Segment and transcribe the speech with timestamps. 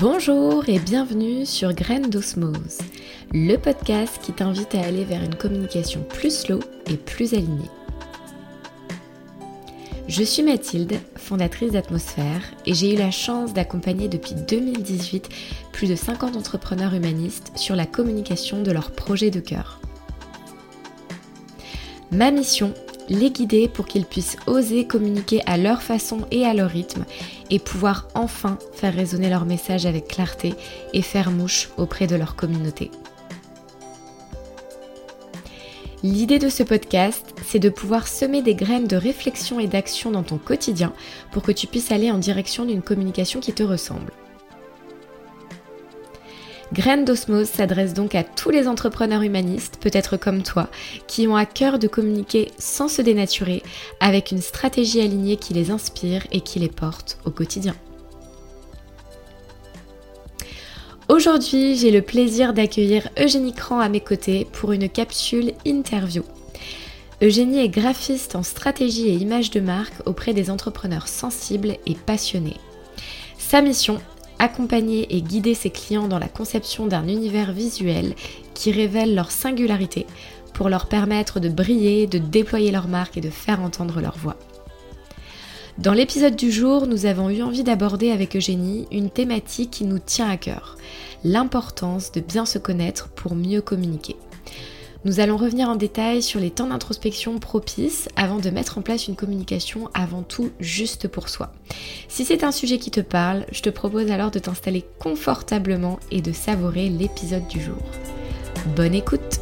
[0.00, 2.78] Bonjour et bienvenue sur Graines d'Osmose,
[3.34, 7.68] le podcast qui t'invite à aller vers une communication plus slow et plus alignée.
[10.08, 15.28] Je suis Mathilde, fondatrice d'Atmosphère, et j'ai eu la chance d'accompagner depuis 2018
[15.70, 19.82] plus de 50 entrepreneurs humanistes sur la communication de leurs projets de cœur.
[22.10, 22.72] Ma mission
[23.10, 27.04] les guider pour qu'ils puissent oser communiquer à leur façon et à leur rythme
[27.50, 30.54] et pouvoir enfin faire résonner leur message avec clarté
[30.94, 32.90] et faire mouche auprès de leur communauté.
[36.02, 40.22] L'idée de ce podcast, c'est de pouvoir semer des graines de réflexion et d'action dans
[40.22, 40.94] ton quotidien
[41.30, 44.12] pour que tu puisses aller en direction d'une communication qui te ressemble.
[46.72, 50.68] Graines d'Osmose s'adresse donc à tous les entrepreneurs humanistes, peut-être comme toi,
[51.08, 53.64] qui ont à cœur de communiquer sans se dénaturer,
[53.98, 57.74] avec une stratégie alignée qui les inspire et qui les porte au quotidien.
[61.08, 66.22] Aujourd'hui, j'ai le plaisir d'accueillir Eugénie Cran à mes côtés pour une capsule interview.
[67.20, 72.58] Eugénie est graphiste en stratégie et image de marque auprès des entrepreneurs sensibles et passionnés.
[73.38, 74.00] Sa mission
[74.40, 78.14] accompagner et guider ses clients dans la conception d'un univers visuel
[78.54, 80.06] qui révèle leur singularité
[80.54, 84.36] pour leur permettre de briller, de déployer leur marque et de faire entendre leur voix.
[85.78, 89.98] Dans l'épisode du jour, nous avons eu envie d'aborder avec Eugénie une thématique qui nous
[89.98, 90.76] tient à cœur,
[91.22, 94.16] l'importance de bien se connaître pour mieux communiquer.
[95.06, 99.08] Nous allons revenir en détail sur les temps d'introspection propices avant de mettre en place
[99.08, 101.54] une communication avant tout juste pour soi.
[102.08, 106.20] Si c'est un sujet qui te parle, je te propose alors de t'installer confortablement et
[106.20, 107.78] de savourer l'épisode du jour.
[108.76, 109.40] Bonne écoute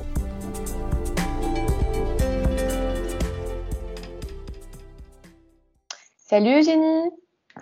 [6.18, 7.10] Salut Eugénie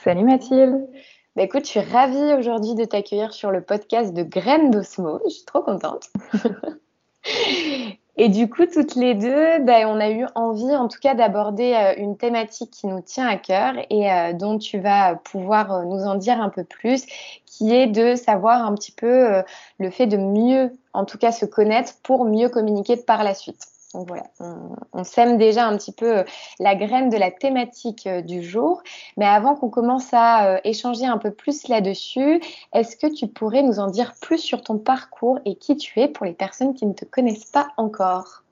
[0.04, 0.86] Salut Mathilde
[1.34, 5.20] bah écoute, je suis ravie aujourd'hui de t'accueillir sur le podcast de Graines d'Osmo.
[5.26, 6.08] Je suis trop contente.
[8.18, 11.74] Et du coup, toutes les deux, ben, on a eu envie, en tout cas, d'aborder
[11.74, 15.84] euh, une thématique qui nous tient à cœur et euh, dont tu vas pouvoir euh,
[15.84, 17.04] nous en dire un peu plus,
[17.44, 19.42] qui est de savoir un petit peu
[19.78, 23.75] le fait de mieux, en tout cas, se connaître pour mieux communiquer par la suite.
[23.96, 24.24] Donc voilà,
[24.92, 26.24] on, sème déjà un petit peu euh,
[26.60, 28.82] la graine de la thématique euh, du jour.
[29.16, 32.42] Mais avant qu'on commence à euh, échanger un peu plus là-dessus,
[32.74, 36.08] est-ce que tu pourrais nous en dire plus sur ton parcours et qui tu es
[36.08, 38.42] pour les personnes qui ne te connaissent pas encore?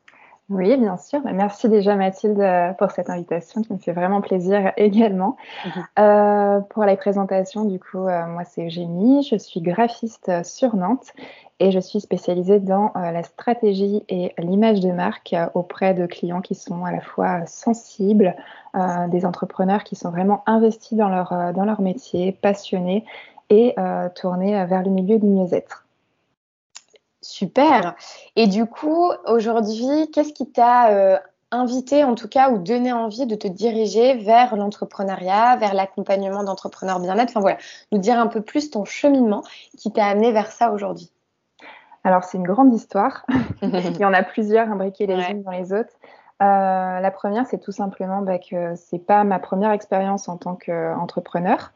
[0.50, 1.21] Oui, bien sûr.
[1.22, 2.43] Bah, merci déjà Mathilde
[2.78, 5.37] pour cette invitation qui me fait vraiment plaisir également.
[5.65, 6.65] Mhm.
[6.71, 11.12] pour la présentation, du coup, moi c'est Eugénie, je suis graphiste sur Nantes
[11.60, 16.06] et je suis spécialisée dans euh, la stratégie et l'image de marque euh, auprès de
[16.06, 18.34] clients qui sont à la fois sensibles,
[18.75, 23.05] euh, des entrepreneurs qui sont vraiment investis dans leur, dans leur métier, passionnés
[23.50, 23.75] et
[24.15, 25.84] tournés vers le milieu du mieux-être.
[27.25, 27.95] Super.
[28.37, 33.35] Et du coup, aujourd'hui, qu'est-ce qui t'a invité en tout cas ou donné envie de
[33.35, 37.31] te diriger vers l'entrepreneuriat, vers l'accompagnement d'entrepreneurs bien-être?
[37.31, 37.57] Enfin voilà,
[37.93, 39.43] nous dire un peu plus ton cheminement
[39.79, 41.11] qui t'a amené vers ça aujourd'hui.
[42.05, 43.25] Alors, c'est une grande histoire.
[43.62, 45.95] Il y en a plusieurs imbriquées les unes dans les autres.
[46.43, 50.56] Euh, la première, c'est tout simplement bah, que c'est pas ma première expérience en tant
[50.56, 51.73] qu'entrepreneur.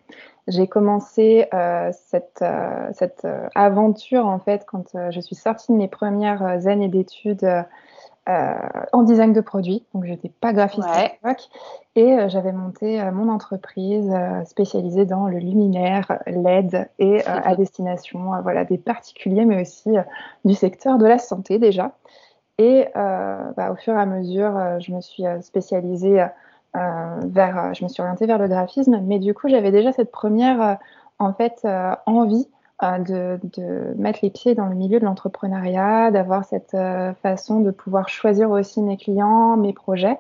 [0.49, 5.89] J'ai commencé euh, cette, euh, cette aventure en fait quand je suis sortie de mes
[5.89, 7.47] premières années d'études
[8.29, 8.53] euh,
[8.93, 9.87] en design de produits.
[9.95, 11.49] Donc, j'étais pas graphiste à l'époque.
[11.97, 14.15] Et euh, j'avais monté euh, mon entreprise
[14.45, 19.93] spécialisée dans le luminaire, LED et à destination voilà, des particuliers, mais aussi
[20.45, 21.93] du secteur de la santé déjà.
[22.59, 26.27] Et bah, au fur et à mesure, je me suis spécialisée
[26.75, 30.79] vers, je me suis orientée vers le graphisme, mais du coup, j'avais déjà cette première
[31.19, 31.67] en fait
[32.07, 32.47] envie
[32.81, 37.71] de, de, mettre les pieds dans le milieu de l'entrepreneuriat, d'avoir cette euh, façon de
[37.71, 40.19] pouvoir choisir aussi mes clients, mes projets.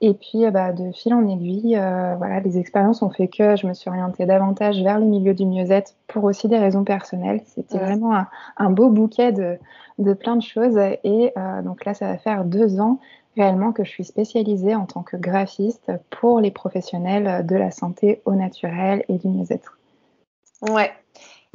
[0.00, 3.56] Et puis, euh, bah, de fil en aiguille, euh, voilà, les expériences ont fait que
[3.56, 7.40] je me suis orientée davantage vers le milieu du mieux-être pour aussi des raisons personnelles.
[7.46, 8.26] C'était vraiment un,
[8.58, 9.56] un, beau bouquet de,
[9.98, 10.76] de, plein de choses.
[11.04, 11.32] Et
[11.64, 12.98] donc là, ça va faire deux ans
[13.36, 18.22] réellement que je suis spécialisée en tant que graphiste pour les professionnels de la santé
[18.24, 19.78] au naturel et du mieux-être.
[20.62, 20.92] Ouais.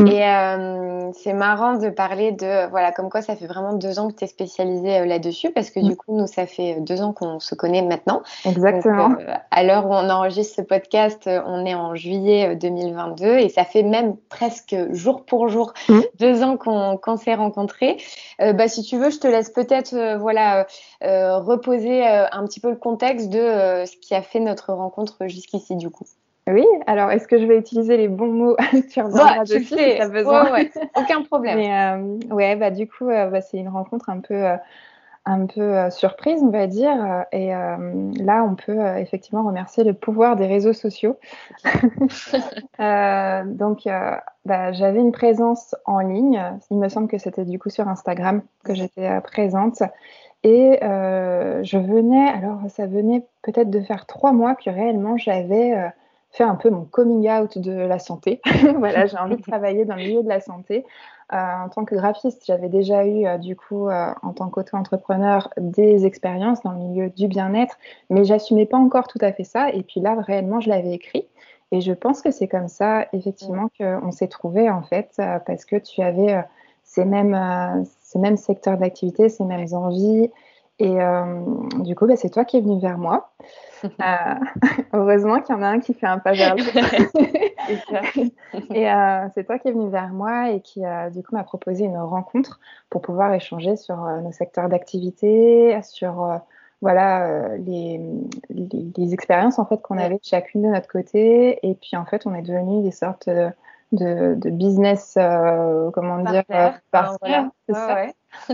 [0.07, 4.09] Et euh, c'est marrant de parler de, voilà, comme quoi ça fait vraiment deux ans
[4.09, 5.95] que tu es spécialisée euh, là-dessus, parce que du mm.
[5.95, 8.21] coup, nous, ça fait euh, deux ans qu'on se connaît maintenant.
[8.45, 9.15] Exactement.
[9.51, 13.83] à l'heure où on enregistre ce podcast, on est en juillet 2022 et ça fait
[13.83, 15.99] même presque jour pour jour mm.
[16.19, 17.97] deux ans qu'on s'est rencontrés.
[18.39, 20.65] bah, si tu veux, je te laisse peut-être voilà,
[21.01, 25.89] reposer un petit peu le contexte de ce qui a fait notre rencontre jusqu'ici, du
[25.89, 26.05] coup.
[26.49, 28.55] Oui, alors est-ce que je vais utiliser les bons mots
[28.91, 30.51] Tu bah, dessus si as besoin?
[30.51, 31.57] Ouais, Aucun problème.
[31.57, 34.45] Mais ouais, bah du coup, bah, c'est une rencontre un peu
[35.29, 37.25] un peu euh, surprise, on va dire.
[37.31, 41.17] Et euh, là, on peut euh, effectivement remercier le pouvoir des réseaux sociaux.
[42.79, 43.87] donc,
[44.45, 46.41] bah, j'avais une présence en ligne.
[46.71, 49.83] Il me semble que c'était du coup sur Instagram que j'étais présente.
[50.43, 55.91] Et je venais, alors ça venait peut-être de faire trois mois que réellement j'avais
[56.31, 58.41] fait un peu mon coming out de la santé.
[58.77, 60.85] voilà, j'ai envie de travailler dans le milieu de la santé.
[61.31, 65.47] Euh, en tant que graphiste, j'avais déjà eu, euh, du coup, euh, en tant qu'auto-entrepreneur,
[65.57, 67.77] des expériences dans le milieu du bien-être,
[68.09, 69.69] mais j'assumais pas encore tout à fait ça.
[69.69, 71.27] Et puis là, réellement, je l'avais écrit.
[71.71, 75.75] Et je pense que c'est comme ça, effectivement, qu'on s'est trouvé en fait, parce que
[75.75, 76.43] tu avais
[76.83, 80.31] ces mêmes, ces mêmes secteurs d'activité, ces mêmes envies.
[80.79, 80.97] Et
[81.83, 83.31] du coup, bah, c'est toi qui es venu vers moi.
[83.81, 84.35] Euh,
[84.93, 86.69] heureusement qu'il y en a un qui fait un pas vers l'autre.
[88.73, 90.81] et euh, c'est toi qui es venu vers moi et qui,
[91.13, 92.59] du coup, m'a proposé une rencontre
[92.89, 96.41] pour pouvoir échanger sur euh, nos secteurs d'activité, sur
[96.81, 98.01] voilà les,
[98.49, 101.65] les, expériences en fait qu'on avait chacune de notre côté.
[101.65, 103.53] Et puis, en fait, on est devenus des sortes de,
[103.93, 105.17] de, business,
[105.93, 106.43] comment dire,
[106.91, 107.49] partenaires.
[107.69, 108.13] c'est
[108.49, 108.53] où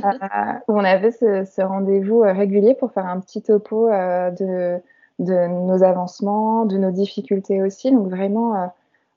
[0.68, 4.82] on avait ce, rendez-vous régulier pour faire un petit topo de
[5.20, 7.92] de nos avancements, de nos difficultés aussi.
[7.92, 8.68] Donc vraiment euh,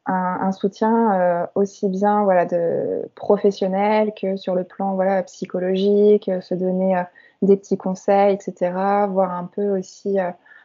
[0.06, 6.54] un, soutien euh, aussi bien voilà de professionnel que sur le plan voilà psychologique, se
[6.54, 7.02] donner euh,
[7.42, 8.72] des petits conseils, etc.
[9.08, 10.18] Voir un peu aussi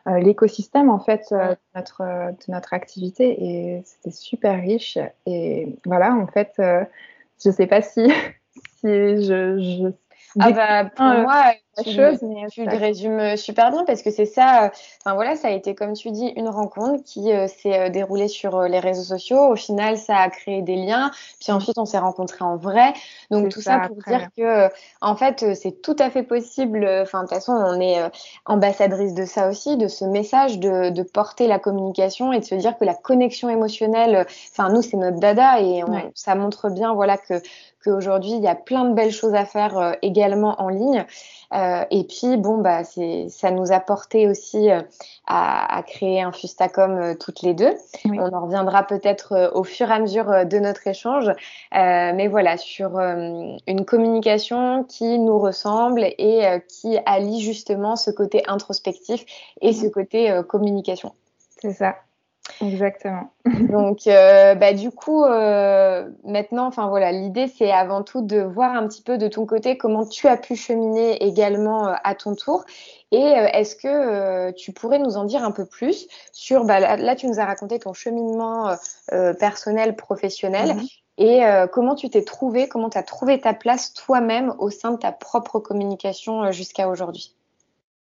[0.05, 6.27] l'écosystème en fait de notre de notre activité et c'était super riche et voilà en
[6.27, 8.11] fait je sais pas si
[8.83, 9.93] si je, je
[10.39, 11.53] ah bah, pour moi,
[11.83, 14.71] tu, chose, mais tu le résumes super bien parce que c'est ça.
[15.03, 18.27] Enfin voilà, ça a été comme tu dis une rencontre qui euh, s'est euh, déroulée
[18.27, 19.51] sur euh, les réseaux sociaux.
[19.51, 21.11] Au final, ça a créé des liens.
[21.39, 21.55] Puis mm.
[21.55, 22.93] ensuite, on s'est rencontrés en vrai.
[23.29, 24.69] Donc tout ça, pour dire que
[25.01, 26.87] en fait, c'est tout à fait possible.
[27.01, 27.99] Enfin de toute façon, on est
[28.45, 32.55] ambassadrice de ça aussi, de ce message de, de, porter la communication et de se
[32.55, 34.25] dire que la connexion émotionnelle.
[34.51, 35.83] Enfin nous, c'est notre dada et
[36.15, 37.35] ça montre bien voilà que
[37.83, 41.05] qu'aujourd'hui, il y a plein de belles choses à faire euh, également en ligne.
[41.53, 44.81] Euh, et puis, bon, bah, ça nous a porté aussi euh,
[45.27, 47.73] à, créer un Fustacom toutes les deux.
[48.05, 51.31] On en reviendra peut-être au fur et à mesure de notre échange.
[51.71, 59.23] mais voilà, sur une communication qui nous ressemble et qui allie justement ce côté introspectif
[59.61, 61.13] et ce côté communication.
[61.61, 61.95] C'est ça.
[62.61, 63.31] Exactement.
[63.45, 68.73] Donc, euh, bah, du coup, euh, maintenant, enfin voilà, l'idée c'est avant tout de voir
[68.73, 72.35] un petit peu de ton côté comment tu as pu cheminer également euh, à ton
[72.35, 72.65] tour.
[73.11, 77.27] Et est-ce que tu pourrais nous en dire un peu plus sur, bah, là, tu
[77.27, 78.75] nous as raconté ton cheminement
[79.39, 80.87] personnel, professionnel, mhm.
[81.19, 84.97] et comment tu t'es trouvé, comment tu as trouvé ta place toi-même au sein de
[84.97, 87.35] ta propre communication jusqu'à aujourd'hui?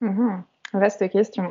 [0.02, 0.44] Mhm.
[0.74, 1.50] Vaste question.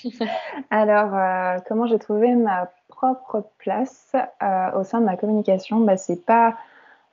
[0.70, 4.12] Alors, euh, comment j'ai trouvé ma propre place
[4.42, 5.80] euh, au sein de ma communication?
[5.80, 6.54] Bah, C'est pas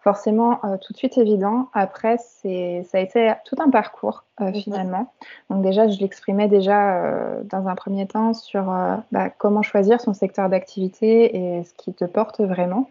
[0.01, 1.69] forcément euh, tout de suite évident.
[1.74, 4.53] Après, c'est, ça a été tout un parcours mhm.
[4.53, 5.13] finalement.
[5.50, 7.01] Donc déjà, je l'exprimais déjà
[7.46, 8.65] dans un premier temps sur
[9.12, 12.89] bah, comment choisir son secteur d'activité et ce qui te porte vraiment.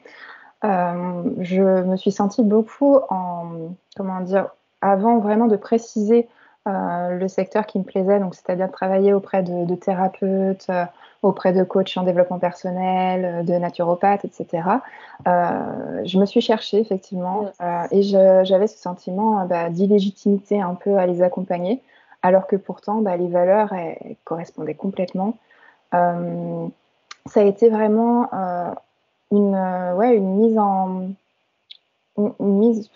[0.62, 4.48] je me suis sentie beaucoup en, comment dire,
[4.80, 6.28] avant vraiment de préciser
[6.66, 10.84] le secteur qui me plaisait, donc c'est-à-dire travailler auprès de, thérapeutes, euh,
[11.22, 14.62] auprès de coachs en développement personnel, euh, de naturopathes, etc.
[15.26, 17.50] je me suis cherchée effectivement
[17.90, 21.82] et j'avais ce sentiment bah, d'illégitimité un peu à les accompagner,
[22.22, 25.36] alors que pourtant bah, les valeurs elles, correspondaient complètement.
[25.92, 28.28] ça a été vraiment
[29.30, 29.56] une,
[29.96, 31.08] ouais, une mise en
[32.16, 32.90] une, mise,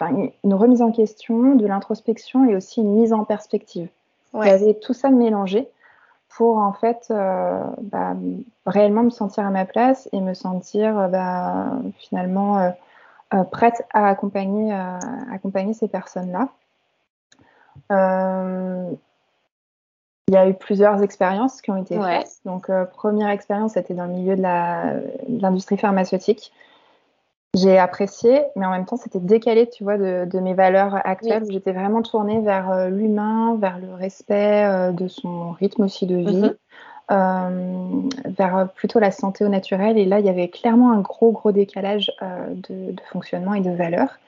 [0.45, 3.89] une remise en question, de l'introspection et aussi une mise en perspective.
[4.33, 4.47] Ouais.
[4.47, 5.69] J'avais tout ça mélangé
[6.37, 8.15] pour en fait euh, bah,
[8.67, 12.59] réellement me sentir à ma place et me sentir euh, bah, finalement
[13.33, 14.73] euh, prête à accompagner,
[15.33, 16.49] accompagner ces personnes-là.
[20.29, 22.39] il y a eu plusieurs expériences qui ont été faites.
[22.45, 24.43] Donc, première expérience, c'était dans le milieu de
[25.41, 26.53] l'industrie pharmaceutique
[27.57, 31.43] j'ai apprécié, mais en même temps, c'était décalé, tu vois, de, mes valeurs actuelles.
[31.45, 36.07] où J'étais vraiment tournée vers euh, l'humain, vers le respect euh, de son rythme aussi
[36.07, 36.57] de vie, mhm.
[37.13, 39.97] euh, vers plutôt la santé au naturel.
[39.97, 43.71] Et là, il y avait clairement un gros, gros décalage de, de, fonctionnement et de
[43.71, 44.19] valeurs.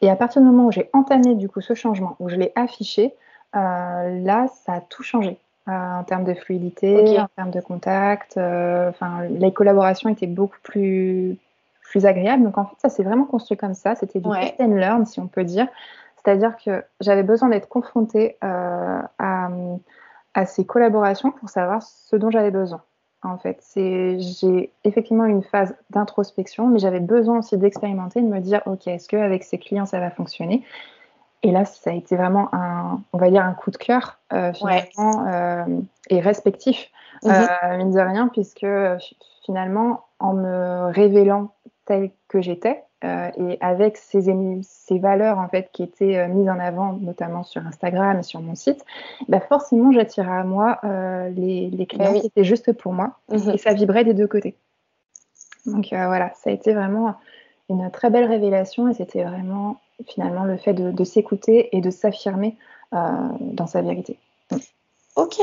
[0.00, 2.52] Et à partir du moment où j'ai entamé du coup ce changement, où je l'ai
[2.56, 3.12] affiché,
[3.52, 5.36] là, ça a tout changé.
[5.66, 8.38] en termes de fluidité, en termes de contact.
[8.38, 11.36] Enfin, les collaborations étaient beaucoup plus
[11.92, 12.42] plus agréables.
[12.42, 13.94] Donc en fait, ça s'est vraiment construit comme ça.
[13.94, 15.68] C'était du test and learn, si on peut dire.
[16.16, 22.50] C'est-à-dire que j'avais besoin d'être confrontée à, à ces collaborations pour savoir ce dont j'avais
[22.50, 22.80] besoin
[23.22, 23.58] en fait.
[23.60, 28.86] C'est, j'ai effectivement une phase d'introspection, mais j'avais besoin aussi d'expérimenter, de me dire, ok,
[28.88, 30.64] est-ce qu'avec ces clients ça va fonctionner?
[31.44, 34.52] Et là, ça a été vraiment un, on va dire, un coup de cœur euh,
[34.52, 35.64] finalement euh,
[36.08, 36.88] et respectif,
[37.24, 37.32] mhm.
[37.32, 38.66] euh, mine de rien, puisque
[39.44, 41.52] finalement, en me révélant
[41.84, 46.48] tel que j'étais, euh, et avec ces, ces, valeurs en fait qui étaient euh, mises
[46.48, 48.84] en avant, notamment sur Instagram et sur mon site,
[49.28, 53.54] bah forcément j'attirais à moi euh, les, les, clients qui étaient juste pour moi mhm.
[53.54, 54.54] et ça vibrait des deux côtés.
[55.66, 57.14] Donc voilà, ça a été vraiment
[57.68, 61.90] une très belle révélation et c'était vraiment finalement le fait de, de s'écouter et de
[61.90, 62.56] s'affirmer
[62.92, 64.18] dans sa vérité.
[65.14, 65.42] Ok,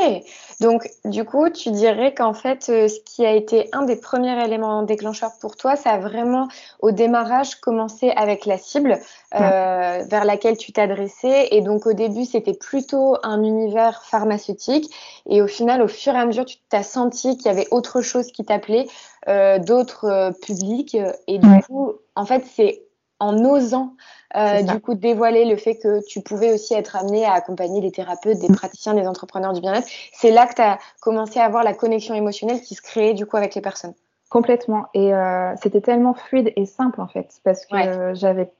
[0.62, 4.44] donc du coup, tu dirais qu'en fait, euh, ce qui a été un des premiers
[4.44, 6.48] éléments déclencheurs pour toi, ça a vraiment,
[6.80, 9.00] au démarrage, commencé avec la cible
[9.36, 11.50] euh, vers laquelle tu t'adressais.
[11.52, 14.92] Et donc au début, c'était plutôt un univers pharmaceutique.
[15.28, 18.02] Et au final, au fur et à mesure, tu t'as senti qu'il y avait autre
[18.02, 18.88] chose qui t'appelait,
[19.28, 20.98] euh, d'autres publics.
[21.28, 22.89] Et du coup, en fait, c'est
[23.20, 23.94] en osant
[24.36, 27.92] euh, du coup dévoiler le fait que tu pouvais aussi être amené à accompagner des
[27.92, 29.88] thérapeutes, des praticiens, des entrepreneurs du bien-être.
[30.14, 33.26] C'est là que tu as commencé à avoir la connexion émotionnelle qui se créait du
[33.26, 33.94] coup avec les personnes.
[34.30, 34.86] Complètement.
[34.94, 38.52] Et euh, c'était tellement fluide et simple en fait, parce que j'avais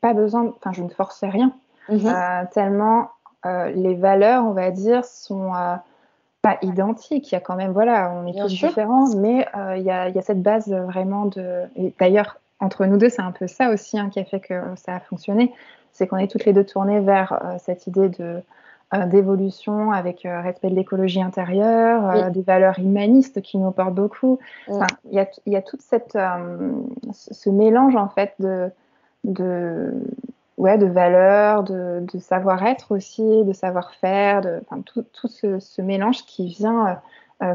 [0.00, 1.52] pas besoin, enfin je ne forçais rien,
[1.90, 2.06] mhm.
[2.06, 3.10] euh, tellement
[3.44, 5.52] les valeurs, on va dire, sont
[6.42, 7.30] pas identiques.
[7.30, 9.46] Il y a quand même, voilà, on est tous différents, mais
[9.76, 11.64] il y y, a, cette base vraiment de.
[11.98, 14.96] D'ailleurs, entre nous deux, c'est un peu ça aussi hein, qui a fait que ça
[14.96, 15.52] a fonctionné.
[15.92, 18.42] C'est qu'on est toutes les deux tournées vers euh, cette idée de
[18.94, 24.38] euh, d'évolution avec euh, respect de l'écologie intérieure, des valeurs humanistes qui nous portent beaucoup.
[24.68, 24.74] Il
[25.12, 26.18] y, a, y, a, toute cette
[27.12, 28.70] ce mélange en fait de
[29.24, 29.92] de
[30.56, 36.24] ouais de valeurs, de, de savoir-être aussi, de savoir-faire, de tout, tout ce, ce, mélange
[36.24, 36.98] qui vient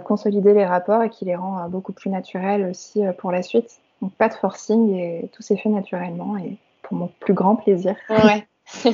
[0.06, 3.82] consolider les rapports et qui les rend beaucoup plus naturels aussi pour la suite.
[4.04, 7.96] Donc pas de forcing et tout s'est fait naturellement et pour mon plus grand plaisir.
[8.10, 8.46] Ouais.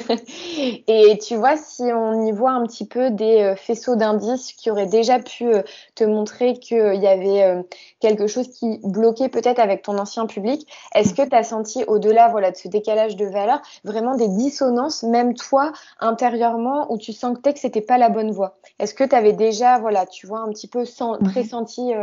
[0.88, 4.70] et tu vois, si on y voit un petit peu des euh, faisceaux d'indices qui
[4.70, 5.64] auraient déjà pu euh,
[5.96, 7.64] te montrer qu'il y avait euh,
[8.00, 12.28] quelque chose qui bloquait peut-être avec ton ancien public, est-ce que tu as senti au-delà
[12.28, 17.54] voilà, de ce décalage de valeur vraiment des dissonances, même toi, intérieurement, où tu sentais
[17.54, 18.60] que c'était pas la bonne voie?
[18.78, 21.32] Est-ce que tu avais déjà, voilà, tu vois, un petit peu mhm.
[21.32, 21.94] pressenti,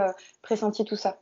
[0.43, 1.19] pressenti tout ça?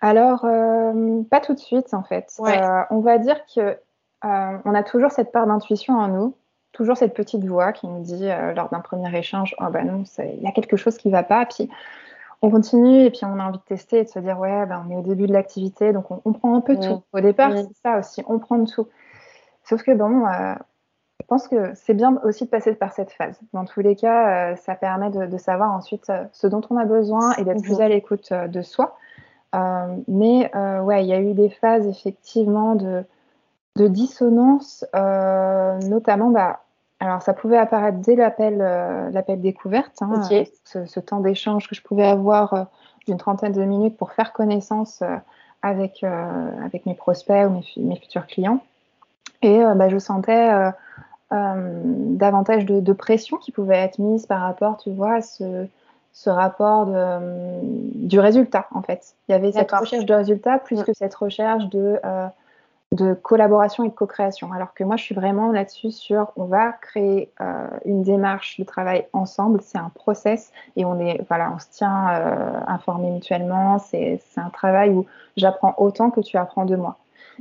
[0.00, 2.32] Alors, euh, pas tout de suite en fait.
[2.40, 6.34] Euh, on va dire que euh, on a toujours cette part d'intuition en nous,
[6.72, 10.42] toujours cette petite voix qui nous dit lors d'un premier échange, oh bah non, il
[10.42, 11.46] y a quelque chose qui va pas.
[11.46, 11.70] Puis
[12.42, 14.82] on continue et puis on a envie de tester et de se dire ouais, bah,
[14.86, 17.02] on est au début de l'activité, donc on, prend un peu tout.
[17.12, 18.88] Au départ, c'est ça aussi, on prend tout.
[19.62, 20.26] Sauf que bon,
[21.20, 23.38] je pense que c'est bien aussi de passer par cette phase.
[23.52, 27.44] Dans tous les cas, ça permet de, savoir ensuite ce dont on a besoin et
[27.44, 27.82] d'être plus mhm.
[27.82, 28.98] à l'écoute de soi.
[29.54, 33.04] Euh, mais euh, ouais, il y a eu des phases effectivement de,
[33.76, 36.60] de dissonance, euh, notamment, bah,
[37.00, 38.58] alors ça pouvait apparaître dès l'appel
[39.12, 40.22] l'appel découverte, hein,
[40.64, 42.68] ce, temps d'échange que je pouvais avoir
[43.06, 45.02] d'une trentaine de minutes pour faire connaissance
[45.60, 48.60] avec, avec mes prospects ou mes, mes futurs clients.
[49.42, 50.72] Et bah, je sentais
[51.30, 55.66] davantage de, de, pression qui pouvait être mise par rapport, tu vois, à ce,
[56.14, 59.14] ce rapport de, du résultat, en fait.
[59.28, 60.84] Il y avait cette recherche de résultat plus mm.
[60.84, 62.28] que cette recherche de, euh,
[62.92, 64.52] de collaboration et de co-création.
[64.52, 68.64] Alors que moi, je suis vraiment là-dessus sur on va créer euh, une démarche de
[68.64, 69.60] travail ensemble.
[69.60, 73.80] C'est un process et on est voilà, on se tient euh, informés mutuellement.
[73.80, 75.06] C'est un travail où
[75.36, 76.96] j'apprends autant que tu apprends de moi.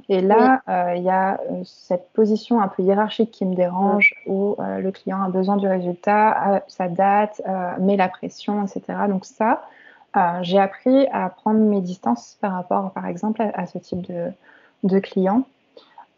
[0.10, 4.16] Et là, euh, il y a euh, cette position un peu hiérarchique qui me dérange,
[4.26, 7.42] où euh, le client a besoin du résultat, sa date,
[7.80, 8.82] met la pression, etc.
[9.08, 9.64] Donc ça,
[10.42, 14.32] j'ai appris à prendre mes distances par rapport, par exemple, à, ce type de,
[14.84, 15.44] de client.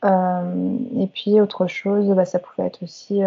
[0.04, 3.22] et puis, autre chose, bah, ça pouvait être aussi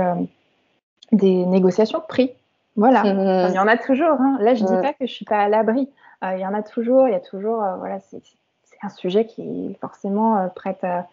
[1.12, 2.32] des négociations de prix.
[2.76, 4.20] Voilà, il y en a toujours.
[4.20, 4.38] Hein.
[4.40, 5.88] Là, je ne dis pas que je suis pas à l'abri.
[6.22, 8.22] il y en a toujours, il y a toujours, voilà, c'est
[8.82, 11.06] un sujet qui est forcément euh, prête à,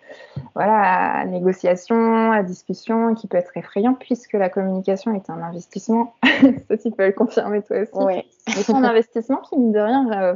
[0.54, 6.14] voilà, à négociation, à discussion, qui peut être effrayant puisque la communication est un investissement.
[6.70, 7.92] Ça, tu peux le confirmer toi aussi.
[7.96, 8.24] Oui.
[8.48, 10.36] C'est un investissement qui, mine de rien, euh,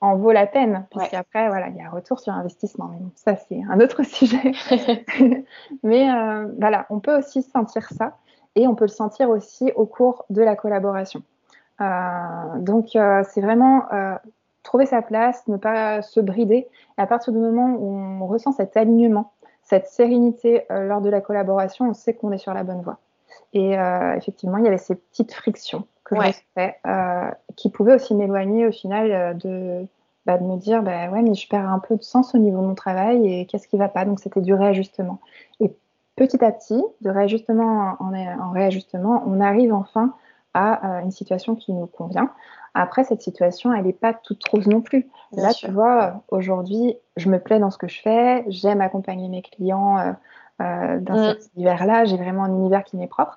[0.00, 2.88] en vaut la peine, puisqu'après, voilà, il y a un retour sur investissement.
[2.92, 4.52] Mais bon, ça, c'est un autre sujet.
[5.82, 8.16] Mais euh, voilà, on peut aussi sentir ça
[8.56, 11.22] et on peut le sentir aussi au cours de la collaboration.
[12.58, 13.84] donc, c'est vraiment
[14.62, 16.68] trouver sa place, ne pas se brider.
[16.98, 21.20] Et à partir du moment où on ressent cet alignement, cette sérénité lors de la
[21.20, 22.98] collaboration, on sait qu'on est sur la bonne voie.
[23.52, 23.76] Et
[24.16, 26.76] effectivement, il y avait ces petites frictions que je fait,
[27.56, 29.86] qui pouvaient aussi m'éloigner au final de
[30.26, 32.60] bah, de me dire bah, ouais mais je perds un peu de sens au niveau
[32.60, 34.04] de mon travail et qu'est-ce qui va pas?
[34.04, 35.18] Donc c'était du réajustement
[35.60, 35.74] et
[36.14, 40.14] petit à petit de réajustement en, en réajustement on arrive enfin
[40.52, 42.30] à euh, une situation qui nous convient
[42.74, 45.08] après cette situation elle n'est pas toute rose non plus.
[45.32, 48.44] Là tu vois aujourd'hui je me plais dans ce que je fais.
[48.48, 50.12] J'aime accompagner mes clients euh,
[50.62, 51.34] euh, dans mm.
[51.40, 53.36] cet univers là j'ai vraiment un univers qui m'est propre.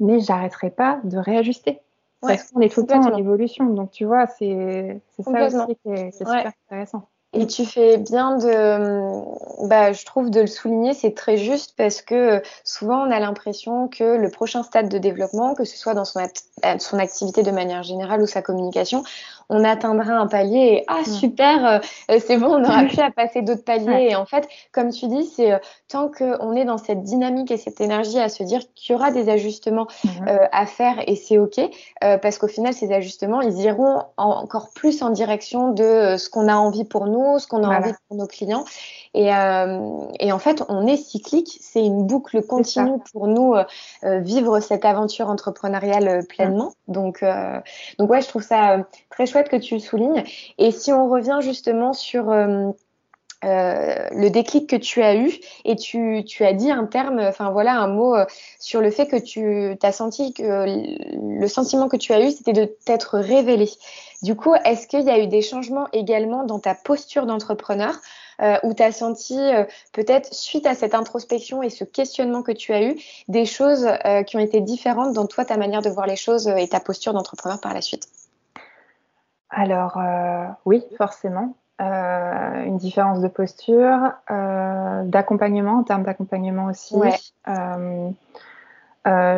[0.00, 1.80] Mais j'arrêterai pas de réajuster.
[2.20, 3.66] Parce qu'on est tout le temps en évolution.
[3.66, 7.08] Donc, tu vois, c'est ça aussi qui est, super intéressant.
[7.34, 12.00] Et tu fais bien de, bah, je trouve, de le souligner, c'est très juste parce
[12.00, 16.06] que souvent on a l'impression que le prochain stade de développement, que ce soit dans
[16.06, 16.20] son,
[16.78, 19.02] son activité de manière générale ou sa communication,
[19.50, 21.78] on atteindra un palier et ah super, euh,
[22.10, 24.08] euh, c'est bon, on n'aura plus à passer d'autres paliers.
[24.10, 27.56] Et en fait, comme tu dis, c'est euh, tant qu'on est dans cette dynamique et
[27.56, 30.48] cette énergie à se dire qu'il y aura des ajustements mhm.
[30.52, 31.60] à faire et c'est ok,
[32.00, 36.56] parce qu'au final, ces ajustements, ils iront encore plus en direction de ce qu'on a
[36.56, 38.64] envie pour nous, ce qu'on a envie pour nos clients.
[39.14, 39.28] Et,
[40.20, 43.54] et, en fait, on est cyclique, c'est une boucle continue pour nous
[44.02, 46.72] vivre cette aventure entrepreneuriale pleinement.
[46.88, 47.24] Donc,
[47.98, 50.24] donc ouais, je trouve ça très chouette que tu le soulignes.
[50.58, 52.70] Et si on revient justement sur euh,
[53.44, 55.32] euh, le déclic que tu as eu
[55.64, 58.24] et tu, tu, as dit un terme, enfin voilà un mot euh,
[58.58, 60.66] sur le fait que tu as senti que
[61.40, 63.68] le sentiment que tu as eu, c'était de t'être révélé.
[64.22, 67.94] Du coup, est-ce qu'il y a eu des changements également dans ta posture d'entrepreneur?
[67.94, 68.27] euh,
[68.62, 69.38] où tu as senti
[69.92, 72.96] peut-être suite à cette introspection et ce questionnement que tu as eu,
[73.28, 73.88] des choses
[74.26, 77.12] qui ont été différentes dans toi, ta manière de voir les choses et ta posture
[77.12, 78.08] d'entrepreneur par la suite?
[79.50, 81.54] Alors euh, oui, forcément.
[81.80, 86.96] Euh, une différence de posture, euh, d'accompagnement, en termes d'accompagnement aussi.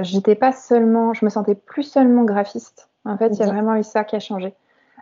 [0.02, 2.88] j'étais pas seulement, je me sentais plus seulement graphiste.
[3.04, 4.54] En fait, il y a vraiment eu ça qui a changé.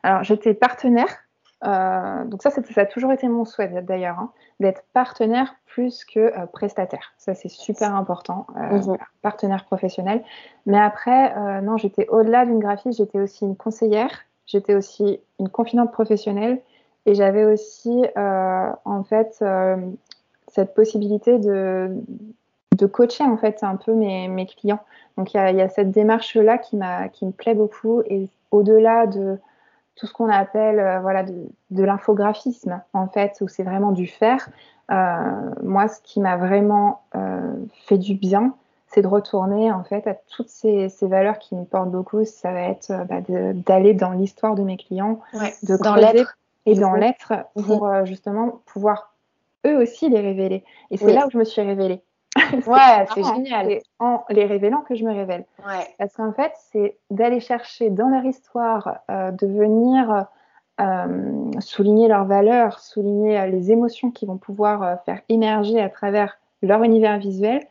[0.02, 1.08] Alors, j'étais partenaire.
[1.62, 7.12] Donc ça, ça a toujours été mon souhait d'ailleurs, hein, d'être partenaire plus que prestataire.
[7.18, 8.96] Ça, c'est super important, mhm.
[9.22, 10.22] partenaire professionnel.
[10.66, 15.92] Mais après, non, j'étais au-delà d'une graphiste, j'étais aussi une conseillère j'étais aussi une confidente
[15.92, 16.60] professionnelle
[17.06, 19.76] et j'avais aussi euh, en fait euh,
[20.48, 21.90] cette possibilité de,
[22.76, 24.80] de coacher en fait un peu mes, mes clients.
[25.16, 26.78] Donc il y, y a, cette démarche là qui
[27.12, 29.38] qui me plaît beaucoup et au-delà de
[29.98, 31.34] tout ce qu'on appelle euh, voilà de,
[31.70, 34.48] de l'infographisme en fait où c'est vraiment du faire.
[34.88, 37.02] moi, ce qui m'a vraiment
[37.86, 38.54] fait du bien,
[38.88, 42.24] c'est de retourner en fait à toutes ces, valeurs qui me portent beaucoup.
[42.24, 43.20] Ça va être euh, bah,
[43.54, 45.20] d'aller dans l'histoire de mes clients,
[45.62, 47.64] de dans l'être et dans l'être mhm.
[47.64, 49.14] pour euh, justement pouvoir
[49.66, 50.64] eux aussi les révéler.
[50.90, 52.02] Et c'est là où je me suis révélée.
[52.66, 53.66] Ouais, c'est génial.
[53.68, 55.44] C'est en les révélant que je me révèle.
[55.98, 60.26] Parce qu'en fait, c'est d'aller chercher dans leur histoire, euh, de venir
[61.58, 67.18] souligner leurs valeurs, souligner les émotions qui vont pouvoir faire émerger à travers leur univers
[67.18, 67.66] visuel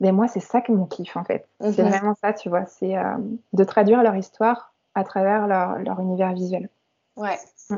[0.00, 1.46] mais moi, c'est ça que mon kiff, en fait.
[1.60, 1.90] C'est mhm.
[1.90, 2.64] vraiment ça, tu vois.
[2.64, 3.18] C'est euh,
[3.52, 6.68] de traduire leur histoire à travers leur, leur univers visuel.
[7.16, 7.38] Ouais.
[7.68, 7.76] Mm.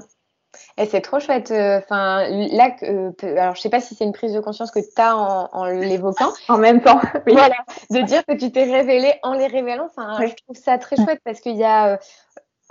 [0.78, 1.50] Et c'est trop chouette.
[1.50, 4.80] Euh, enfin, là, euh, alors je sais pas si c'est une prise de conscience que
[4.80, 6.32] tu as en, en l'évoquant.
[6.48, 7.00] en même temps.
[7.26, 7.34] Oui.
[7.42, 7.56] Voilà.
[7.90, 9.86] De dire que tu t'es révélé en les révélant.
[9.86, 11.98] Enfin, je trouve ça très chouette parce qu'il y a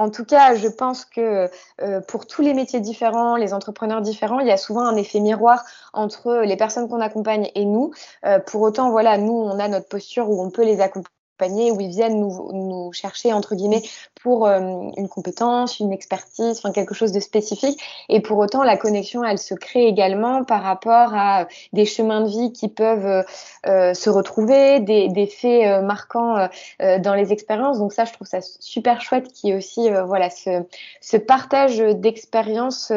[0.01, 1.47] en tout cas, je pense que
[1.82, 5.19] euh, pour tous les métiers différents, les entrepreneurs différents, il y a souvent un effet
[5.19, 7.91] miroir entre les personnes qu'on accompagne et nous.
[8.25, 11.13] Euh, pour autant, voilà, nous, on a notre posture où on peut les accompagner
[11.49, 13.84] où ils viennent nous, nous chercher entre guillemets
[14.23, 14.60] pour euh,
[14.97, 17.80] une compétence, une expertise, enfin quelque chose de spécifique.
[18.10, 22.30] Et pour autant, la connexion, elle se crée également par rapport à des chemins de
[22.30, 23.23] vie qui peuvent euh,
[23.65, 26.47] euh se retrouver, des, des faits euh, marquants
[26.80, 27.80] dans les expériences.
[27.80, 30.63] Donc ça, je trouve ça super chouette qu'il y ait aussi voilà ce,
[31.01, 32.91] ce partage d'expériences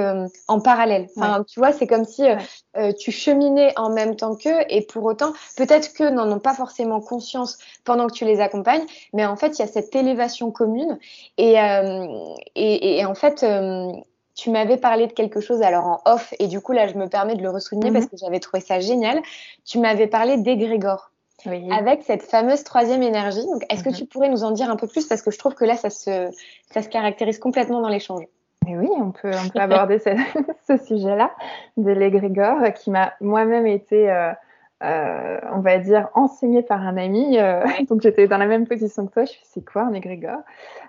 [0.48, 1.08] en parallèle.
[1.16, 2.22] Enfin, tu vois, c'est comme si
[2.98, 7.00] tu cheminais en même temps qu'eux et pour autant, peut-être qu'eux n'en ont pas forcément
[7.00, 10.98] conscience pendant que tu les accompagne, mais en fait, il y a cette élévation commune.
[11.38, 12.06] Et, euh,
[12.54, 13.92] et, en fait, euh,
[14.34, 17.08] tu m'avais parlé de quelque chose alors en off, et du coup, là, je me
[17.08, 18.10] permets de le ressouligner parce mhm.
[18.10, 19.20] que j'avais trouvé ça génial.
[19.64, 21.10] Tu m'avais parlé d'égrégore.
[21.46, 23.44] Avec cette fameuse troisième énergie.
[23.44, 23.96] Donc, est-ce que mhm.
[23.96, 25.06] tu pourrais nous en dire un peu plus?
[25.06, 26.30] Parce que je trouve que là, ça se,
[26.72, 28.24] ça se caractérise complètement dans l'échange.
[28.66, 30.10] oui, on peut, on peut aborder ce,
[30.78, 31.30] ce sujet-là
[31.76, 34.32] de l'égrégore qui m'a moi-même été euh,
[35.52, 37.38] on va dire, enseigné par un ami.
[37.88, 39.24] donc j'étais dans la même position que toi.
[39.24, 40.40] Je fais, c'est quoi un égrégore?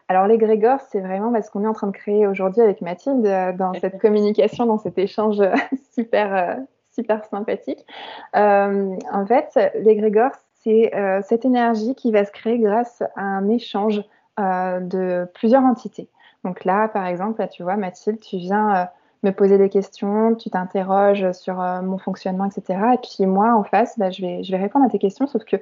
[0.08, 3.23] Alors l'égrégore, c'est vraiment ce qu'on est en train de créer aujourd'hui avec Mathilde
[3.58, 5.41] dans cette communication, dans cet échange
[5.93, 6.60] super,
[6.91, 7.86] super sympathique.
[8.34, 10.31] en fait, l'égrégore,
[10.63, 10.91] c'est
[11.23, 14.01] cette énergie qui va se créer grâce à un échange
[14.38, 16.10] de plusieurs entités.
[16.45, 18.86] Donc là, par exemple, tu vois, Mathilde, tu viens euh,
[19.26, 22.80] me poser des questions, tu t'interroges sur euh, mon fonctionnement, etc.
[22.94, 25.44] Et puis moi, en face, bah, je, vais, je vais répondre à tes questions, sauf
[25.44, 25.58] que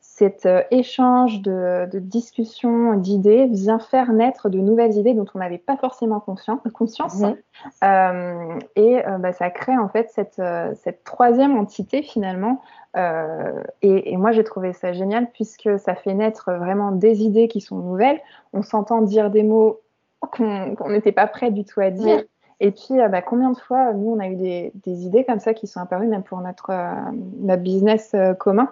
[0.00, 5.38] cet euh, échange de, de discussions, d'idées vient faire naître de nouvelles idées dont on
[5.38, 7.20] n'avait pas forcément conscience.
[7.20, 8.58] Mhm.
[8.76, 10.42] et bah, ça crée en fait cette,
[10.82, 12.60] cette troisième entité finalement.
[12.96, 17.60] Et, et, moi, j'ai trouvé ça génial puisque ça fait naître vraiment des idées qui
[17.60, 18.20] sont nouvelles.
[18.52, 19.80] On s'entend dire des mots
[20.30, 22.22] qu'on n'était pas prêt du tout à dire.
[22.62, 25.52] Et puis, euh, bah, combien de fois, nous, on a eu des, idées comme ça
[25.52, 28.70] qui sont apparues, même pour notre, euh, business euh, commun,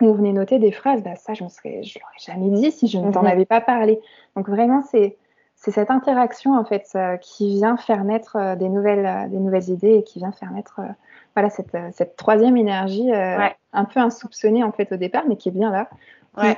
[0.00, 1.82] où on venait noter des phrases, bah, ça, je ne l'aurais
[2.18, 3.28] jamais dit si je ne t'en mhm.
[3.28, 4.00] avais pas parlé.
[4.34, 5.18] Donc, vraiment, c'est
[5.56, 10.20] cette interaction, en fait, qui vient faire naître des, nouvelles, des nouvelles idées et qui
[10.20, 10.80] vient faire naître
[11.34, 15.52] voilà, cette, cette troisième énergie un peu insoupçonnée, en fait, au départ, mais qui est
[15.52, 15.90] bien là.
[16.36, 16.56] Ouais,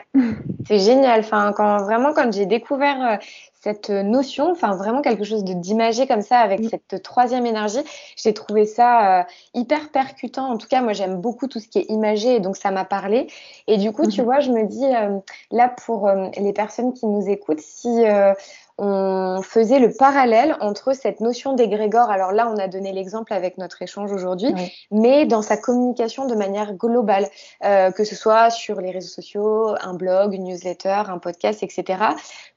[0.67, 1.21] c'est génial.
[1.21, 3.17] Enfin, quand vraiment quand j'ai découvert euh,
[3.63, 6.69] cette notion, enfin vraiment quelque chose de d'imagé comme ça avec mm.
[6.69, 7.81] cette troisième énergie,
[8.17, 9.23] j'ai trouvé ça euh,
[9.55, 10.51] hyper percutant.
[10.51, 12.85] En tout cas, moi j'aime beaucoup tout ce qui est imagé, et donc ça m'a
[12.85, 13.29] parlé.
[13.67, 14.25] Et du coup, tu mm-hmm.
[14.25, 15.19] vois, je me dis euh,
[15.51, 18.05] là pour les personnes qui nous écoutent, si
[18.83, 23.59] on faisait le parallèle entre cette notion d'égrégore, alors là on a donné l'exemple avec
[23.59, 24.55] notre échange aujourd'hui,
[24.91, 27.29] mais dans sa communication de manière globale,
[27.63, 32.03] euh, que ce soit sur les réseaux sociaux, un blog, une newsletter, un podcast, etc.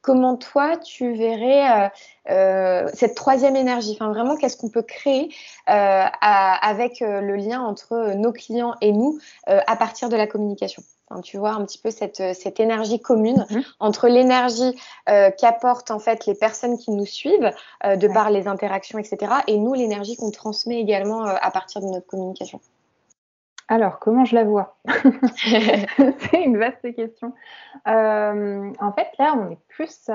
[0.01, 1.91] Comment toi tu verrais
[2.29, 5.33] euh, euh, cette troisième énergie, enfin vraiment qu'est-ce qu'on peut créer
[5.65, 10.83] avec le lien entre nos clients et nous à partir de la communication?
[11.21, 13.63] Tu vois un petit peu cette, euh, cette énergie commune mhm.
[13.79, 17.51] entre l'énergie euh, qu'apportent en fait les personnes qui nous suivent
[17.85, 19.31] euh, de par les interactions, etc.
[19.47, 22.59] Et nous, l'énergie qu'on transmet également à partir de notre communication.
[23.67, 24.77] Alors, comment je la vois?
[25.37, 27.33] C'est une vaste question.
[27.85, 30.09] en fait, là, on est plus...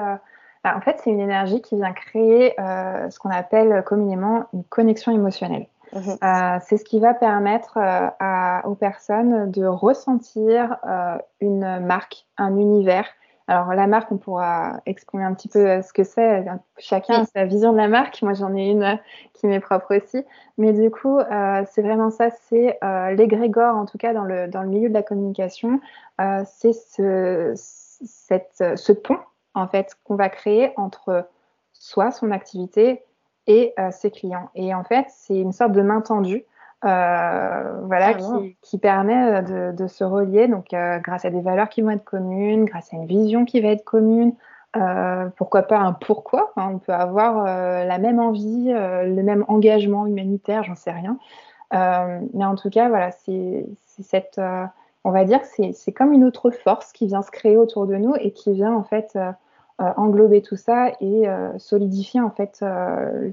[0.68, 5.12] Bah, en fait, c'est une énergie qui vient créer ce qu'on appelle communément une connexion
[5.12, 5.66] émotionnelle.
[5.92, 6.16] Mhm.
[6.22, 12.56] Euh, c'est ce qui va permettre euh, aux personnes de ressentir euh, une marque, un
[12.56, 13.06] univers.
[13.50, 16.44] Alors la marque, on pourra exprimer un petit peu ce que c'est.
[16.76, 18.20] Chacun a sa vision de la marque.
[18.20, 18.98] Moi, j'en ai une
[19.32, 20.22] qui m'est propre aussi.
[20.58, 21.18] Mais du coup,
[21.70, 22.28] c'est vraiment ça.
[22.50, 22.78] C'est
[23.16, 25.80] l'égrégore, en tout cas dans le, dans le milieu de la communication.
[26.44, 29.16] c'est ce, ce pont,
[29.58, 31.28] en fait, qu'on va créer entre
[31.72, 33.02] soi, son activité,
[33.48, 34.50] et euh, ses clients.
[34.54, 36.44] Et en fait, c'est une sorte de main tendue.
[36.84, 38.14] Euh, voilà,
[38.62, 42.66] qui, permet euh, de, se relier donc grâce à des valeurs qui vont être communes,
[42.66, 44.34] grâce à une vision qui va être commune,
[45.36, 46.52] pourquoi pas un pourquoi.
[46.56, 46.70] Hein.
[46.74, 51.18] on peut avoir la même envie, le même engagement humanitaire, j'en sais rien.
[51.72, 53.66] mais en tout cas, voilà, c'est
[54.00, 54.40] cette,
[55.02, 58.14] on va dire, c'est comme une autre force qui vient se créer autour de nous
[58.20, 59.18] et qui vient en fait
[59.78, 63.30] englober tout ça et euh, solidifier en fait euh,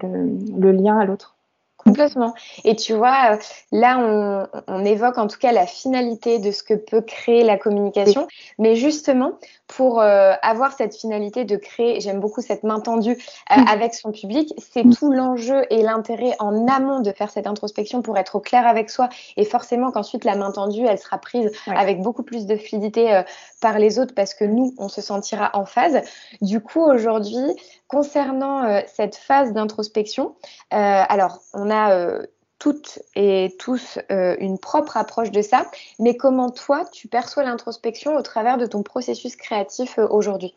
[0.57, 1.35] le, lien à l'autre.
[1.85, 2.33] Complètement.
[2.63, 3.37] Et tu vois,
[3.71, 8.27] là, on, évoque en tout cas la finalité de ce que peut créer la communication.
[8.57, 9.33] Mais justement,
[9.67, 13.17] pour avoir cette finalité de créer, j'aime beaucoup cette main tendue
[13.49, 13.67] mm.
[13.67, 14.95] avec son public, c'est mm.
[14.95, 18.89] tout l'enjeu et l'intérêt en amont de faire cette introspection pour être au clair avec
[18.89, 19.09] soi.
[19.37, 23.21] Et forcément qu'ensuite, la main tendue, elle sera prise avec beaucoup plus de fluidité
[23.61, 26.01] par les autres parce que nous, on se sentira en phase.
[26.41, 27.55] Du coup, aujourd'hui,
[27.87, 30.35] concernant euh, cette phase d'introspection,
[30.73, 32.23] euh, alors on a euh,
[32.59, 35.65] toutes et tous une propre approche de ça,
[35.99, 40.55] mais comment toi, tu perçois l'introspection au travers de ton processus créatif aujourd'hui?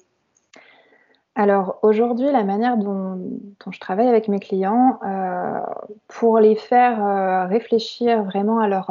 [1.35, 3.19] Alors aujourd'hui, la manière dont,
[3.69, 5.01] je travaille avec mes clients,
[6.07, 8.91] pour les faire réfléchir vraiment à leur,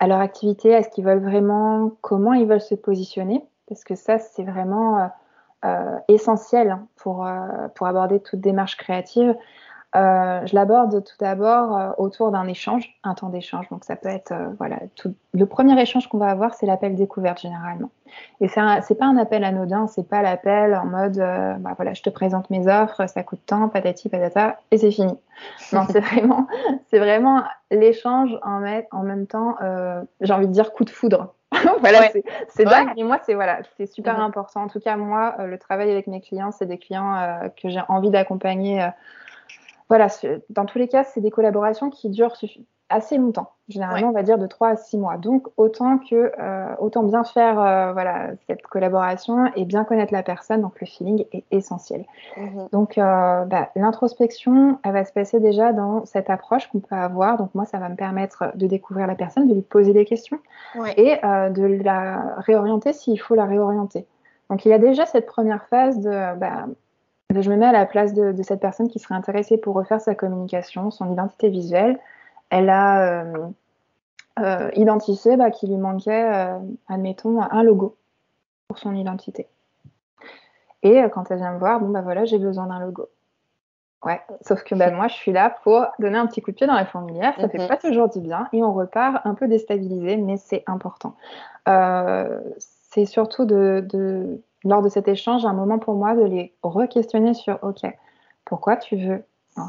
[0.00, 3.94] à leur activité, à ce qu'ils veulent vraiment, comment ils veulent se positionner, parce que
[3.94, 5.06] ça, c'est vraiment euh,
[5.64, 9.34] euh, essentiel euh, pour aborder toute démarche créative.
[9.96, 13.68] Euh, je l'aborde tout d'abord euh, autour d'un échange, un temps d'échange.
[13.70, 15.14] Donc ça peut être, euh, voilà, tout...
[15.32, 17.90] le premier échange qu'on va avoir, c'est l'appel découverte généralement.
[18.40, 22.08] Et c'est pas un appel anodin, c'est pas l'appel en mode, bah voilà, je te
[22.08, 25.12] présente mes offres, ça coûte tant, patati patata, et c'est fini.
[25.72, 26.48] Non, c'est vraiment,
[26.90, 29.56] c'est vraiment l'échange en, en même temps,
[30.22, 31.34] j'ai envie de dire coup de foudre.
[31.80, 32.08] voilà,
[32.48, 32.92] c'est dingue.
[32.96, 34.62] Et moi, c'est voilà, c'est super important.
[34.62, 38.10] En tout cas, moi, le travail avec mes clients, c'est des clients que j'ai envie
[38.10, 38.88] d'accompagner
[39.88, 40.08] voilà,
[40.50, 42.36] dans tous les cas, c'est des collaborations qui durent
[42.90, 43.52] assez longtemps.
[43.68, 45.18] Généralement, on va dire de 3 à 6 mois.
[45.18, 50.22] Donc, autant, que, euh, autant bien faire euh, voilà, cette collaboration et bien connaître la
[50.22, 50.62] personne.
[50.62, 52.06] Donc, le feeling est essentiel.
[52.36, 52.68] Mhm.
[52.72, 57.36] Donc, euh, bah, l'introspection, elle va se passer déjà dans cette approche qu'on peut avoir.
[57.36, 60.38] Donc, moi, ça va me permettre de découvrir la personne, de lui poser des questions
[60.96, 64.06] et de la réorienter s'il faut la réorienter.
[64.48, 66.66] Donc, il y a déjà cette première phase de, bah,
[67.34, 70.00] je me mets à la place de, de cette personne qui serait intéressée pour refaire
[70.00, 71.98] sa communication, son identité visuelle
[72.50, 73.48] elle a euh,
[74.38, 77.96] euh, identifié bah, qu'il lui manquait, euh, admettons, un logo
[78.68, 79.46] pour son identité.
[80.82, 83.08] Et quand elle vient me voir, bon bah voilà, j'ai besoin d'un logo.
[84.04, 86.68] Ouais, sauf que bah, moi, je suis là pour donner un petit coup de pied
[86.68, 87.34] dans la fourmilière.
[87.34, 87.66] Ça ne fait mhm.
[87.66, 91.16] pas toujours du bien et on repart un peu déstabilisé, mais c'est important.
[92.46, 97.58] c'est surtout de, lors de cet échange un moment pour moi de les re-questionner sur
[97.62, 97.82] OK,
[98.44, 99.24] pourquoi tu veux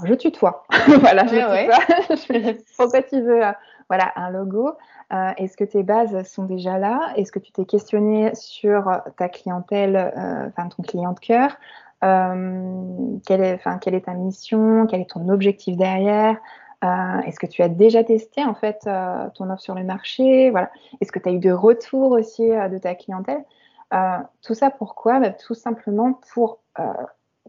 [0.06, 0.66] je tutoie.
[1.00, 3.52] voilà, je Pourquoi tu veux euh,
[3.90, 4.72] voilà, un logo.
[5.12, 7.14] Euh, Est-ce que tes bases sont déjà là?
[7.16, 11.58] Est-ce que tu t'es questionné sur ta clientèle, euh, enfin ton client de cœur?
[12.02, 14.88] Quelle, est, quelle est ta mission?
[14.88, 16.38] Quel est ton objectif derrière?
[16.82, 18.88] Est-ce que tu as déjà testé en fait
[19.36, 20.50] ton offre sur le marché?
[20.50, 20.72] Voilà.
[21.02, 23.44] Est-ce que tu as eu de retours aussi de ta clientèle?
[23.92, 25.20] Tout ça pourquoi?
[25.20, 26.60] Bah, Tout simplement pour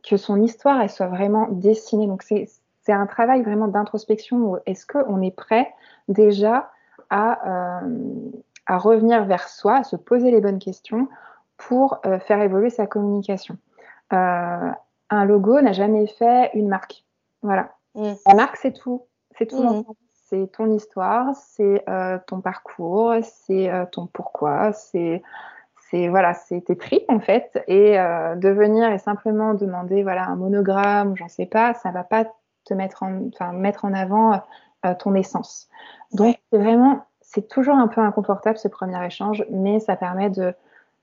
[0.02, 2.06] que son histoire elle soit vraiment dessinée.
[2.06, 2.48] Donc c'est
[2.92, 4.58] un travail vraiment d'introspection.
[4.66, 5.72] Est-ce qu'on est prêt
[6.08, 6.70] déjà
[7.10, 8.30] à, euh,
[8.66, 11.08] à, revenir vers soi, à se poser les bonnes questions
[11.56, 13.56] pour euh, faire évoluer sa communication
[14.12, 14.70] euh,
[15.10, 17.04] Un logo n'a jamais fait une marque.
[17.42, 17.74] Voilà.
[17.94, 18.12] Mm.
[18.26, 19.02] La marque, c'est tout.
[19.36, 19.62] C'est tout.
[19.62, 19.84] Mm.
[20.12, 21.84] C'est ton histoire, c'est
[22.28, 25.24] ton parcours, c'est ton pourquoi, c'est
[25.90, 30.36] c'est voilà, c'était pris en fait, et euh, de venir et simplement demander voilà un
[30.36, 32.24] monogramme, j'en sais pas, ça va pas
[32.64, 34.40] te mettre en, enfin mettre en avant
[34.86, 35.68] euh, ton essence.
[36.12, 40.54] Donc c'est vraiment, c'est toujours un peu inconfortable ce premier échange, mais ça permet de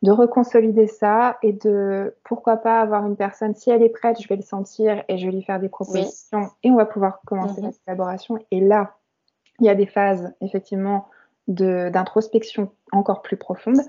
[0.04, 4.28] de reconsolider ça et de pourquoi pas avoir une personne si elle est prête, je
[4.28, 7.62] vais le sentir et je vais lui faire des propositions et on va pouvoir commencer
[7.62, 7.74] la mhm.
[7.84, 8.38] collaboration.
[8.52, 8.96] Et là,
[9.60, 11.08] il y a des phases effectivement
[11.48, 13.80] d'introspection encore plus profonde.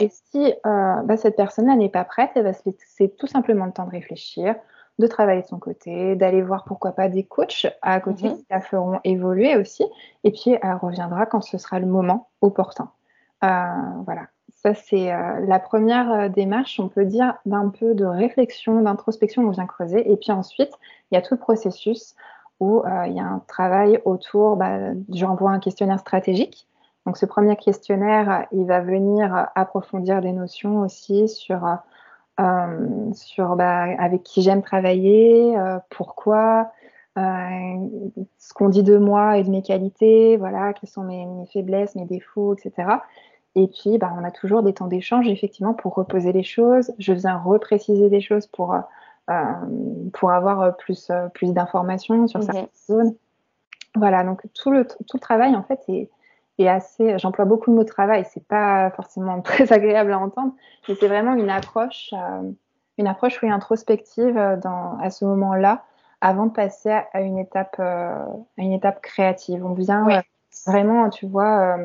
[0.00, 3.64] Et si euh, bah, cette personne-là n'est pas prête, elle va se laisser tout simplement
[3.64, 4.54] le temps de réfléchir,
[4.98, 8.36] de travailler de son côté, d'aller voir pourquoi pas des coachs à côté mhm.
[8.36, 9.84] qui la feront évoluer aussi.
[10.24, 12.90] Et puis elle reviendra quand ce sera le moment opportun.
[13.44, 13.48] Euh,
[14.04, 14.26] voilà.
[14.54, 19.50] Ça, c'est euh, la première démarche, on peut dire, d'un peu de réflexion, d'introspection, on
[19.50, 20.10] vient creuser.
[20.10, 20.72] Et puis ensuite,
[21.10, 22.14] il y a tout le processus
[22.58, 24.78] où il y a un travail autour, bah,
[25.10, 26.66] j'envoie un questionnaire stratégique
[27.06, 31.64] donc ce premier questionnaire, il va venir approfondir des notions aussi sur,
[32.40, 36.72] euh, sur bah, avec qui j'aime travailler, euh, pourquoi,
[37.16, 37.20] euh,
[38.38, 42.06] ce qu'on dit de moi et de mes qualités, voilà, quelles sont mes, faiblesses, mes
[42.06, 42.88] défauts, etc.
[43.54, 46.92] Et puis, bah, on a toujours des temps d'échange, effectivement, pour reposer les choses.
[46.98, 48.76] Je viens repréciser des choses pour,
[50.12, 53.14] pour avoir plus, plus d'informations sur certaines zones.
[53.94, 56.10] Voilà, donc tout le, tout le travail, en fait, est,
[56.58, 57.18] et assez.
[57.18, 60.52] J'emploie beaucoup de mots travail, c'est pas forcément très agréable à entendre,
[60.88, 62.50] mais c'est vraiment une approche, euh,
[62.98, 65.84] une approche oui, introspective euh, dans, à ce moment-là,
[66.20, 68.24] avant de passer à une étape, euh,
[68.58, 69.64] à une étape créative.
[69.64, 70.06] On vient
[70.66, 71.76] vraiment, tu vois,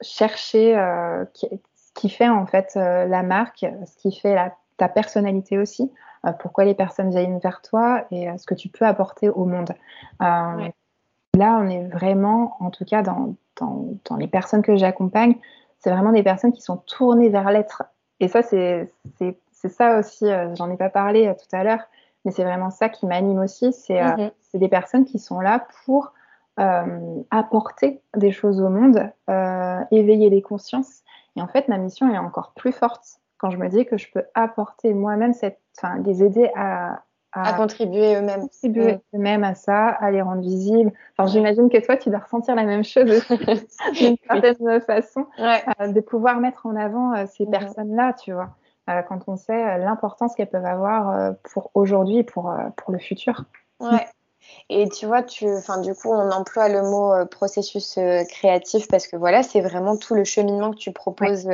[0.00, 0.74] chercher
[1.34, 5.90] ce qui fait en fait la marque, ce qui fait la, ta personnalité aussi,
[6.38, 9.74] pourquoi les personnes viennent vers toi et ce que tu peux apporter au monde.
[11.38, 15.36] Là, on est vraiment, en tout cas, dans, dans, les personnes que j'accompagne,
[15.78, 17.84] c'est vraiment des personnes qui sont tournées vers l'être.
[18.18, 18.90] Et ça, c'est
[19.52, 21.82] ça aussi, euh, j'en ai pas parlé euh, tout à l'heure,
[22.24, 23.72] mais c'est vraiment ça qui m'anime aussi.
[23.72, 24.30] C'est euh, mhm.
[24.60, 26.12] des personnes qui sont là pour
[27.30, 29.12] apporter des choses au monde,
[29.92, 31.04] éveiller les consciences.
[31.36, 34.10] Et en fait, ma mission est encore plus forte quand je me dis que je
[34.10, 35.34] peux apporter moi-même,
[35.76, 38.42] enfin, les aider à, à, contribuer eux-mêmes.
[38.42, 39.16] Contribuer mm.
[39.16, 40.92] eux-mêmes à ça, à les rendre visibles.
[41.16, 43.26] Enfin, j'imagine que toi, tu dois ressentir la même chose
[43.94, 47.50] d'une certaine façon, euh, de pouvoir mettre en avant euh, ces mm.
[47.50, 48.56] personnes-là, tu vois,
[48.90, 53.44] euh, quand on sait l'importance qu'elles peuvent avoir pour aujourd'hui et pour, pour le futur.
[53.80, 54.06] Ouais.
[54.70, 59.16] Et tu vois, tu, enfin, du coup, on emploie le mot processus créatif parce que
[59.16, 61.48] voilà, c'est vraiment tout le cheminement que tu proposes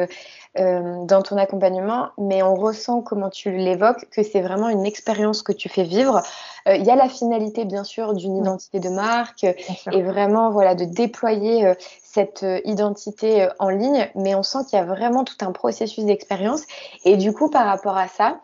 [0.57, 5.43] euh, dans ton accompagnement, mais on ressent, comment tu l'évoques, que c'est vraiment une expérience
[5.43, 6.23] que tu fais vivre.
[6.69, 10.77] Euh, il y a la finalité, bien sûr, d'une identité de marque et vraiment, voilà,
[10.77, 15.35] de déployer euh, cette identité en ligne, mais on sent qu'il y a vraiment tout
[15.41, 16.63] un processus d'expérience.
[17.05, 18.39] Et du coup, par rapport à ça,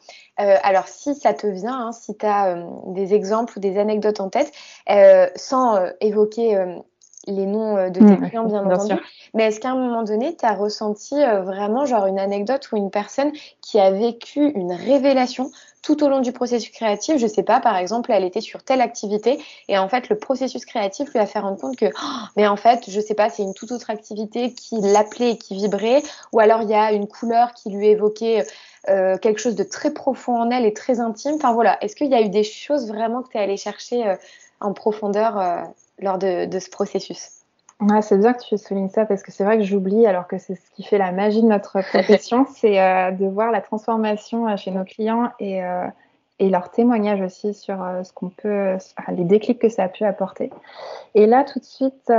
[0.63, 4.29] alors si ça te vient, hein, si tu as des exemples ou des anecdotes en
[4.29, 4.53] tête,
[5.37, 6.59] sans évoquer
[7.27, 8.95] les noms de tes mmh, clients, bien, entendu.
[9.35, 12.91] Mais est-ce qu'à un moment donné, tu as ressenti vraiment genre une anecdote ou une
[12.91, 15.51] personne qui a vécu une révélation
[15.83, 18.81] tout au long du processus créatif, je sais pas, par exemple, elle était sur telle
[18.81, 22.47] activité et en fait, le processus créatif lui a fait rendre compte que, oh, mais
[22.47, 26.03] en fait, je sais pas, c'est une toute autre activité qui l'appelait et qui vibrait,
[26.33, 28.45] ou alors il y a une couleur qui lui évoquait
[28.89, 31.35] euh, quelque chose de très profond en elle et très intime.
[31.35, 34.07] Enfin voilà, est-ce qu'il y a eu des choses vraiment que tu es allé chercher
[34.07, 34.17] euh,
[34.61, 35.63] en profondeur euh,
[35.99, 37.40] lors de, ce processus?
[37.81, 40.37] Ouais, c'est bien que tu soulignes ça parce que c'est vrai que j'oublie, alors que
[40.37, 44.47] c'est ce qui fait la magie de notre profession, c'est euh, de voir la transformation
[44.47, 45.87] euh, chez nos clients et, euh,
[46.39, 48.77] et leur témoignage aussi sur ce qu'on peut,
[49.09, 50.51] les déclics que ça a pu apporter.
[51.15, 52.11] Et là, tout de suite,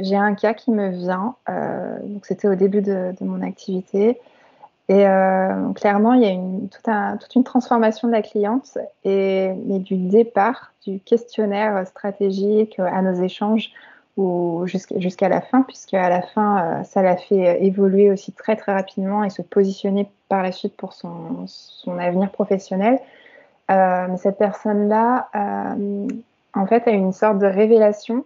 [0.00, 1.36] j'ai un cas qui me vient.
[2.02, 4.20] donc, c'était au début de, de, mon activité.
[4.88, 5.04] Et
[5.76, 9.78] clairement, il y a une, tout un, toute une transformation de la cliente, et, mais
[9.78, 13.70] du départ, du questionnaire stratégique à nos échanges
[14.64, 18.56] jusqu'à la fin, puisque à la fin, euh, ça l'a fait euh, évoluer aussi très
[18.56, 22.98] très rapidement et se positionner par la suite pour son, son avenir professionnel.
[23.70, 25.28] Euh, mais cette personne-là,
[26.54, 28.24] en fait, a eu une sorte de révélation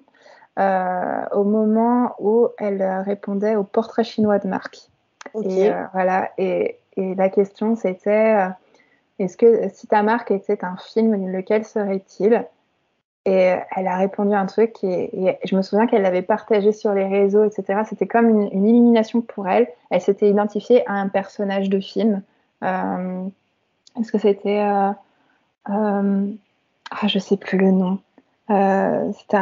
[0.57, 4.90] au moment où elle répondait au portrait chinois de Marc.
[5.35, 6.31] Et voilà.
[6.37, 8.37] Et, et, la question, c'était
[9.18, 12.44] est-ce que si ta marque était un film, lequel serait-il?
[13.26, 17.06] Et elle a répondu un truc et, je me souviens qu'elle l'avait partagé sur les
[17.06, 17.83] réseaux, etc.
[17.88, 19.68] C'était comme une, une, illumination pour elle.
[19.90, 22.22] Elle s'était identifiée à un personnage de film.
[22.64, 23.24] Euh,
[23.98, 24.61] Est-ce que c'était...
[24.61, 24.90] Euh,
[25.68, 26.26] euh,
[26.90, 27.98] ah, je sais plus le nom.
[28.50, 29.37] Euh, c'était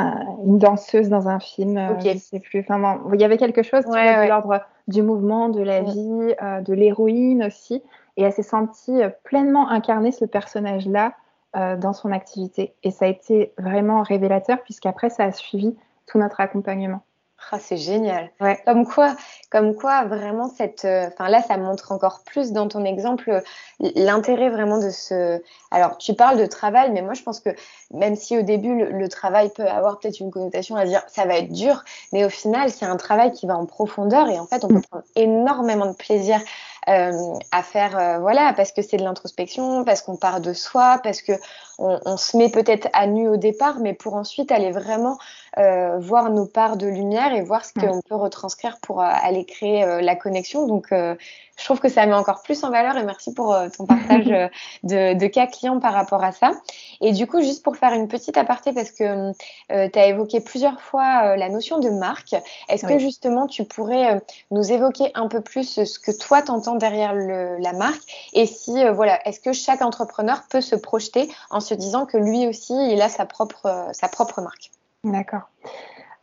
[0.45, 1.79] une danseuse dans un film.
[1.79, 2.61] Euh, je sais plus.
[2.61, 6.35] Enfin, bon, il y avait quelque chose ouais, de l'ordre du mouvement, de la vie,
[6.43, 7.83] euh, de l'héroïne aussi.
[8.17, 11.15] Et elle s'est sentie pleinement incarner ce personnage-là
[11.57, 12.75] euh, dans son activité.
[12.83, 17.03] Et ça a été vraiment révélateur puisqu'après, ça a suivi tout notre accompagnement.
[17.51, 18.31] Ah, c'est génial.
[18.41, 18.61] Ouais.
[18.67, 19.17] Comme quoi,
[19.51, 23.43] comme quoi vraiment cette, euh, enfin là, ça montre encore plus dans ton exemple
[23.81, 25.41] l'intérêt vraiment de ce.
[25.71, 27.51] Alors, tu parles de travail, mais moi, je pense que
[27.93, 31.39] même si au début le, travail peut avoir peut-être une connotation à dire ça va
[31.39, 34.65] être dur, mais au final, c'est un travail qui va en profondeur et en fait,
[34.65, 34.87] on peut mm.
[34.91, 36.43] prendre énormément de plaisir euh,
[36.89, 41.21] à faire, euh, voilà, parce que c'est de l'introspection, parce qu'on part de soi, parce
[41.21, 41.33] que
[41.79, 45.19] on, on se met peut-être à nu au départ, mais pour ensuite aller vraiment
[45.59, 50.01] euh, voir nos parts de lumière et voir ce qu'on peut retranscrire pour aller créer
[50.03, 50.67] la connexion.
[50.67, 54.27] Donc, je trouve que ça met encore plus en valeur et merci pour ton partage
[54.83, 56.53] de, de, cas clients par rapport à ça.
[57.01, 59.33] Et du coup, juste pour faire une petite aparté, parce que
[59.69, 62.35] tu as évoqué plusieurs fois la notion de marque,
[62.69, 64.21] est-ce que justement tu pourrais
[64.51, 68.93] nous évoquer un peu plus ce que toi t'entends derrière la marque et si euh,
[68.93, 73.01] voilà, est-ce que chaque entrepreneur peut se projeter en se disant que lui aussi il
[73.01, 74.71] a sa propre euh, sa propre marque?
[75.05, 75.49] D'accord.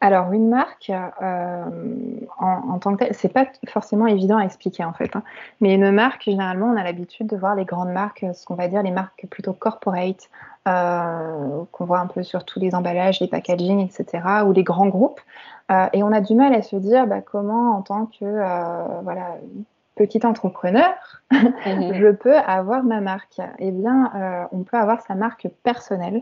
[0.02, 1.66] Alors une marque euh,
[2.38, 5.16] en, tant que telle, c'est pas forcément évident à expliquer en fait.
[5.16, 5.24] Hein.
[5.62, 8.68] Mais une marque, généralement, on a l'habitude de voir les grandes marques, ce qu'on va
[8.68, 10.30] dire les marques plutôt corporate,
[10.66, 15.22] qu'on voit un peu sur tous les emballages, les packaging, etc., ou les grands groupes.
[15.94, 18.26] et on a du mal à se dire bah, comment, en tant que
[19.02, 19.38] voilà,
[19.96, 20.94] petit entrepreneur,
[21.32, 21.54] mhm.
[21.94, 23.40] je peux avoir ma marque.
[23.60, 26.22] Eh bien, euh, on peut avoir sa marque personnelle,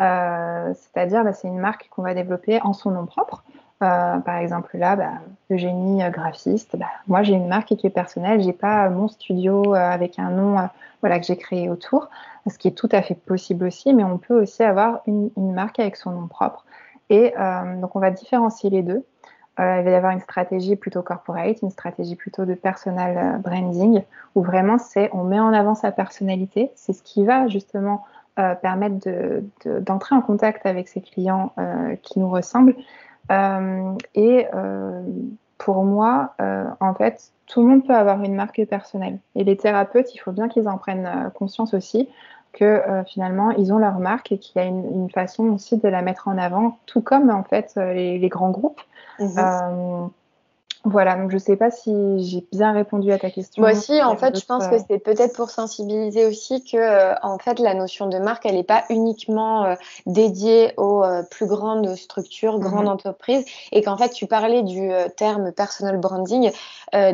[0.00, 3.42] euh, c'est-à-dire bah, c'est une marque qu'on va développer en son nom propre.
[3.82, 5.12] Euh, par exemple, là, bah,
[5.50, 10.18] Eugénie graphiste, bah, moi j'ai une marque qui est personnelle, j'ai pas mon studio avec
[10.18, 10.68] un nom
[11.00, 12.08] voilà, que j'ai créé autour,
[12.48, 15.52] ce qui est tout à fait possible aussi, mais on peut aussi avoir une, une
[15.52, 16.64] marque avec son nom propre.
[17.10, 17.34] Et
[17.80, 19.04] donc on va différencier les deux.
[19.60, 23.38] Euh, il va y avoir une stratégie plutôt corporate, une stratégie plutôt de personal euh,
[23.38, 24.02] branding,
[24.34, 26.72] où vraiment c'est on met en avant sa personnalité.
[26.74, 28.04] C'est ce qui va justement
[28.40, 28.96] euh, permettre
[29.80, 32.74] d'entrer de, en contact avec ses clients euh, qui nous ressemblent.
[34.14, 34.46] Et
[35.56, 36.34] pour moi,
[36.80, 39.18] en fait, tout le monde peut avoir une marque personnelle.
[39.34, 42.06] Et les thérapeutes, il faut bien qu'ils en prennent conscience aussi
[42.54, 45.88] que finalement ils ont leur marque et qu'il y a une, une, façon aussi de
[45.88, 48.80] la mettre en avant, tout comme en fait les, les grands groupes.
[49.18, 50.10] Mhm.
[50.86, 51.92] Euh, voilà, donc je ne sais pas si
[52.24, 53.62] j'ai bien répondu à ta question.
[53.62, 57.38] Moi aussi, en fait, je pense que c'est peut-être pour sensibiliser aussi que, euh, en
[57.38, 59.74] fait, la notion de marque, elle n'est pas uniquement euh,
[60.06, 62.92] dédiée aux plus grandes structures, grandes mhm.
[62.92, 66.50] entreprises, et qu'en fait, tu parlais du terme personal branding.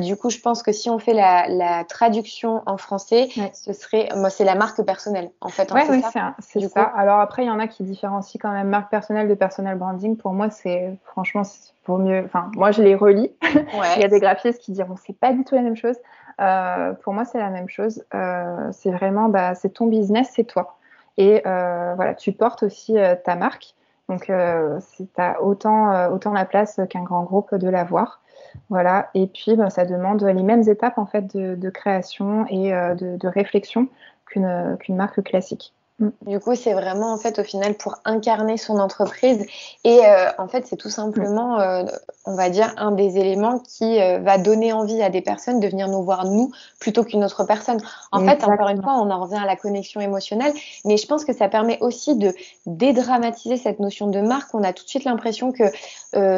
[0.00, 4.30] du coup, je pense que si on fait la, traduction en français, ce serait, moi,
[4.30, 5.70] c'est la marque personnelle, en fait.
[5.72, 6.02] Hein, oui,
[6.40, 6.82] c'est ça.
[6.82, 10.16] Alors après, il y en a qui différencient quand même marque personnelle de personal branding.
[10.16, 11.42] Pour moi, c'est franchement,
[11.86, 12.22] vaut mieux.
[12.24, 13.30] Enfin, moi, je les relis.
[13.96, 15.96] Il y a des graphistes qui diront c'est pas du tout la même chose.
[16.40, 18.04] Euh, pour moi, c'est la même chose.
[18.14, 20.78] Euh, c'est vraiment, bah, c'est ton business, c'est toi.
[21.16, 23.74] Et euh, voilà, tu portes aussi ta marque.
[24.08, 28.20] Donc, tu as autant, autant la place qu'un grand groupe de l'avoir.
[28.68, 29.10] Voilà.
[29.14, 33.28] Et puis, bah, ça demande les mêmes étapes en fait de, création et de, de
[33.28, 33.88] réflexion
[34.26, 35.74] qu'une marque classique.
[36.26, 39.44] Du coup, c'est vraiment en fait au final pour incarner son entreprise
[39.84, 41.84] et euh, en fait c'est tout simplement, euh,
[42.24, 45.68] on va dire, un des éléments qui euh, va donner envie à des personnes de
[45.68, 47.82] venir nous voir nous plutôt qu'une autre personne.
[48.12, 50.54] En fait, encore une fois, on en revient à la connexion émotionnelle,
[50.86, 52.34] mais je pense que ça permet aussi de
[52.64, 54.54] dédramatiser cette notion de marque.
[54.54, 55.64] On a tout de suite l'impression que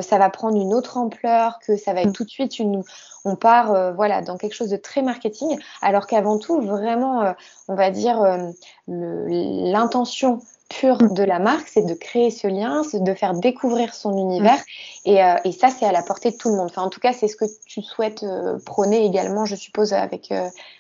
[0.03, 2.13] ça va prendre une autre ampleur, que ça va être mm.
[2.13, 2.83] tout de suite une
[3.25, 7.33] on part euh, voilà dans quelque chose de très marketing, alors qu'avant tout, vraiment, euh,
[7.69, 8.51] on va dire euh,
[8.89, 11.15] l'intention pure mm.
[11.15, 14.59] de la marque, c'est de créer ce lien, c'est de faire découvrir son univers,
[15.07, 15.39] mm.
[15.45, 16.69] et, ça, c'est à la portée de tout le monde.
[16.71, 18.25] Enfin, en tout cas, c'est ce que tu souhaites
[18.65, 20.33] prôner également, je suppose, avec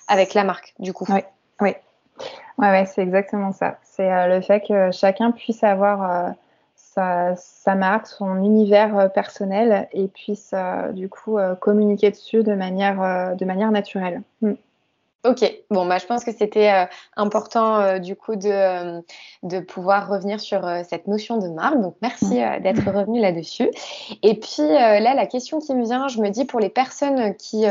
[0.08, 1.06] avec la marque, du coup.
[1.08, 1.20] Oui,
[1.60, 1.74] oui,
[2.58, 3.78] ouais, ouais c'est exactement ça.
[3.82, 6.34] C'est le fait que chacun puisse avoir
[6.94, 12.54] sa, marque, son univers euh, personnel et puisse euh, du coup euh, communiquer dessus de
[12.54, 13.34] manière,
[13.70, 14.22] naturelle.
[14.42, 14.52] Mm.
[15.24, 19.00] Ok, bon, bah, je pense que c'était important du coup de,
[19.44, 21.80] de pouvoir revenir sur cette notion de marque.
[21.80, 22.60] Donc, merci mm.
[22.60, 23.70] d'être revenu là-dessus.
[24.22, 27.66] Et puis là, la question qui me vient, je me dis pour les personnes qui,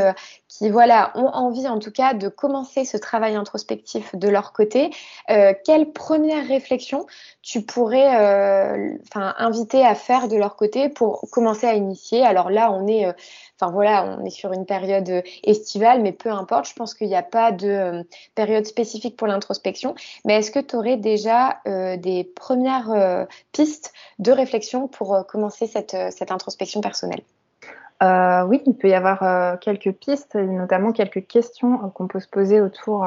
[0.58, 4.90] qui voilà, ont envie en tout cas de commencer ce travail introspectif de leur côté,
[5.30, 7.06] euh, quelle première réflexion
[7.40, 12.22] tu pourrais euh, inviter à faire de leur côté pour commencer à initier?
[12.22, 13.12] Alors là, on est, euh,
[13.62, 17.14] enfin voilà, on est sur une période estivale, mais peu importe, je pense qu'il n'y
[17.14, 18.04] a pas de
[18.34, 19.94] période spécifique pour l'introspection.
[20.24, 25.94] Mais est-ce que tu aurais déjà des premières pistes de réflexion pour commencer cette,
[26.30, 27.22] introspection personnelle?
[28.02, 32.18] Euh, oui, il peut y avoir euh, quelques pistes, notamment quelques questions euh, qu'on peut
[32.18, 33.06] se poser autour,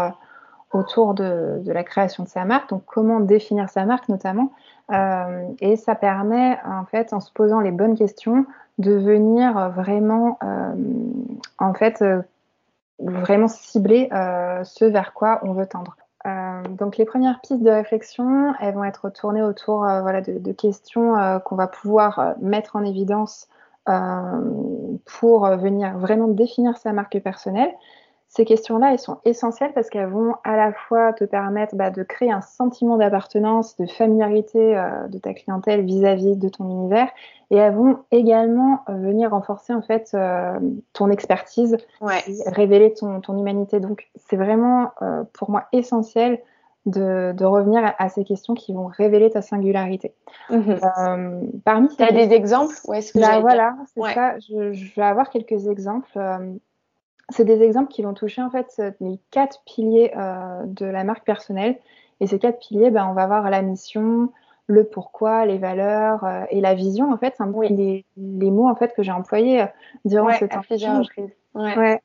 [0.72, 2.70] autour de, la création de sa marque.
[2.70, 4.54] Donc, comment définir sa marque, notamment?
[4.92, 8.46] Et ça permet, en fait, en se posant les bonnes questions,
[8.78, 10.38] de venir vraiment,
[11.58, 12.04] en fait,
[13.00, 15.96] vraiment cibler ce vers quoi on veut tendre.
[16.70, 21.16] donc les premières pistes de réflexion, elles vont être tournées autour voilà, de, questions
[21.46, 23.48] qu'on va pouvoir mettre en évidence
[23.88, 24.42] euh,
[25.20, 27.72] pour venir vraiment définir sa marque personnelle.
[28.36, 32.04] Ces questions-là, elles sont essentielles parce qu'elles vont à la fois te permettre bah, de
[32.04, 37.08] créer un sentiment d'appartenance, de familiarité euh, de ta clientèle vis-à-vis de ton univers,
[37.50, 40.60] et elles vont également venir renforcer en fait euh,
[40.94, 41.78] ton expertise,
[42.46, 43.80] révéler ton, ton, humanité.
[43.80, 44.92] Donc c'est vraiment
[45.34, 46.40] pour moi essentiel
[46.86, 50.14] de, revenir à, ces questions qui vont révéler ta singularité.
[50.50, 50.80] Mhm.
[50.84, 52.76] Euh, parmi tu as des exemples?
[52.88, 54.38] Ouais, que bah, Voilà, c'est ça.
[54.40, 56.10] Je, vais avoir quelques exemples.
[56.16, 56.54] Euh,
[57.30, 61.26] c'est des exemples qui vont toucher en fait les quatre piliers euh, de la marque
[61.26, 61.78] personnelle.
[62.20, 64.32] Et ces quatre piliers, ben, on va voir la mission,
[64.68, 67.12] le pourquoi, les valeurs et la vision.
[67.12, 69.66] En fait, c'est un peu les, mots en fait que j'ai employés
[70.06, 70.62] durant ce temps.
[71.56, 72.02] Ouais.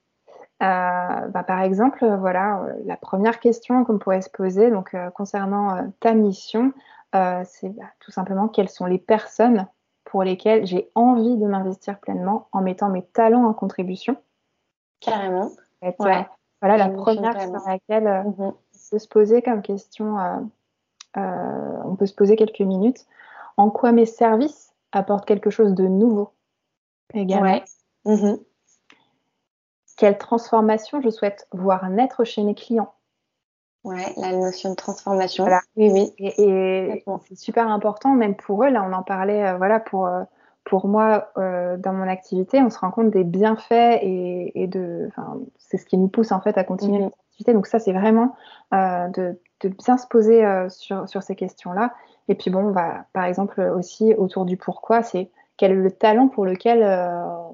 [0.63, 4.95] Euh, bah, par exemple, euh, voilà, euh, la première question qu'on pourrait se poser donc,
[5.15, 6.73] concernant ta mission,
[7.13, 9.67] c'est bah, tout simplement quelles sont les personnes
[10.05, 14.17] pour lesquelles j'ai envie de m'investir pleinement en mettant mes talents en contribution?
[15.01, 15.51] Carrément.
[16.01, 16.29] voilà
[16.63, 18.35] la première sur laquelle mhm.
[18.39, 18.55] on
[18.91, 20.17] peut se poser comme question,
[21.17, 23.07] on peut se poser quelques minutes.
[23.57, 26.31] En quoi mes services apportent quelque chose de nouveau
[27.15, 27.61] également.
[28.05, 28.39] Mhm
[30.01, 32.95] quelle transformation je souhaite voir naître chez mes clients.
[33.85, 35.47] Ouais, la notion de transformation.
[35.77, 36.15] Oui, oui.
[36.19, 38.71] Et, c'est super important, même pour eux.
[38.71, 40.23] Là, on en parlait, euh, voilà, pour, euh,
[40.65, 45.11] pour moi, euh, dans mon activité, on se rend compte des bienfaits et, de.
[45.59, 47.11] C'est ce qui nous pousse, en fait, à continuer mmh.
[47.29, 47.53] activité.
[47.53, 48.35] Donc, ça, c'est vraiment
[48.73, 51.93] de, de, bien se poser sur, sur ces questions-là.
[52.29, 55.91] Et puis, bon, on va, par exemple, aussi, autour du pourquoi, c'est quel est le
[55.91, 56.83] talent pour lequel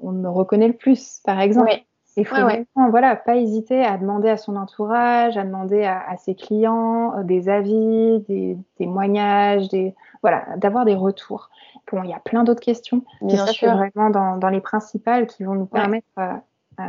[0.03, 1.69] on me reconnaît le plus, par exemple.
[1.71, 1.85] Oui.
[2.17, 6.33] Il faut vraiment, voilà, pas hésiter à demander à son entourage, à demander à, ses
[6.33, 11.49] clients euh, des avis, des, témoignages, des, voilà, d'avoir des retours.
[11.91, 13.75] Bon, il y a plein d'autres questions, Bien mais sûr.
[13.75, 16.33] vraiment dans, dans, les principales qui vont nous permettre euh,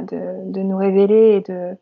[0.02, 1.76] de, de, nous révéler et de,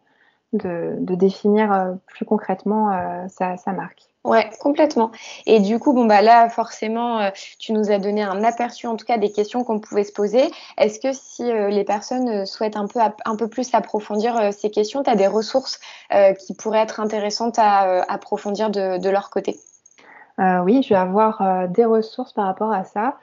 [0.56, 2.90] de, de définir plus concrètement
[3.28, 4.08] sa, sa marque.
[4.26, 5.12] Ouais, complètement.
[5.46, 7.30] Et du coup, bon bah là, forcément, euh,
[7.60, 10.50] tu nous as donné un aperçu, en tout cas, des questions qu'on pouvait se poser.
[10.78, 14.70] Est-ce que si euh, les personnes euh, souhaitent un peu, un peu plus approfondir ces
[14.70, 15.78] questions, tu as des ressources
[16.40, 19.60] qui pourraient être intéressantes à approfondir de, de leur côté?
[20.38, 23.16] Oui, je vais avoir des ressources par rapport à ça.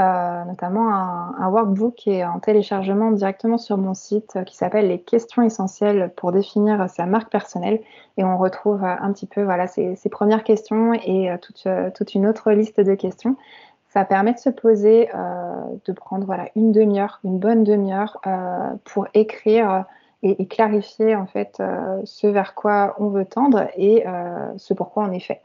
[0.00, 4.88] Euh, notamment un, workbook qui est en téléchargement directement sur mon site euh, qui s'appelle
[4.88, 7.80] Les questions essentielles pour définir sa marque personnelle.
[8.16, 12.26] Et on retrouve euh, un petit peu voilà, ces, premières questions et toute, toute, une
[12.26, 13.36] autre liste de questions.
[13.90, 15.08] ça permet de se poser,
[15.84, 18.20] de prendre une demi-heure, une bonne demi-heure
[18.84, 19.84] pour écrire
[20.22, 21.62] et, clarifier en fait
[22.04, 24.04] ce vers quoi on veut tendre et
[24.56, 25.42] ce pourquoi on est fait.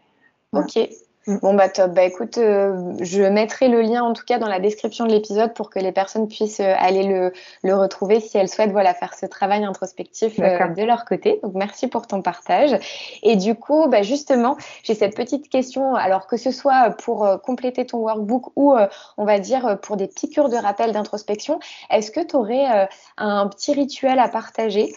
[1.28, 1.92] Bon bah top.
[1.92, 5.56] Bah écoute, euh, je mettrai le lien en tout cas dans la description de l'épisode
[5.56, 9.16] pour que les personnes puissent euh, aller le, le, retrouver si elles souhaitent voilà faire
[9.16, 11.40] ce travail introspectif euh, de leur côté.
[11.42, 12.78] Donc merci pour ton partage.
[13.24, 15.96] Et du coup, bah justement, j'ai cette petite question.
[15.96, 18.76] Alors que ce soit pour compléter ton workbook ou
[19.18, 21.60] on va dire pour des piqûres de rappel d'introspection,
[21.90, 24.94] est-ce que tu aurais un petit rituel à partager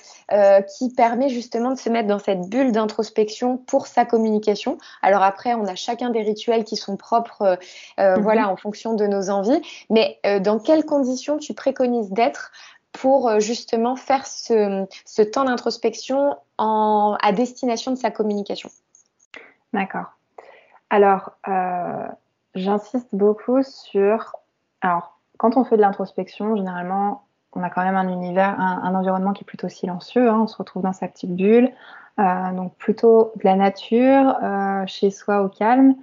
[0.77, 4.77] qui permet justement de se mettre dans cette bulle d'introspection pour sa communication?
[5.01, 7.57] Alors après, on a chacun des rituels qui sont propres, euh,
[8.01, 8.23] euh, mhm.
[8.23, 9.61] voilà, en fonction de nos envies.
[9.91, 12.53] Mais euh, dans quelles conditions tu préconises d'être
[12.93, 18.71] pour justement faire ce, temps d'introspection à destination de sa communication?
[19.73, 20.07] D'accord.
[20.91, 21.33] Alors,
[22.55, 24.33] j'insiste beaucoup sur.
[24.81, 29.33] Alors, quand on fait de l'introspection, généralement, on a quand même un univers, un, environnement
[29.33, 30.29] qui est plutôt silencieux.
[30.29, 30.41] Hein.
[30.43, 31.73] on se retrouve dans sa petite bulle.
[32.19, 35.95] Euh, donc plutôt de la nature, euh, chez soi au calme,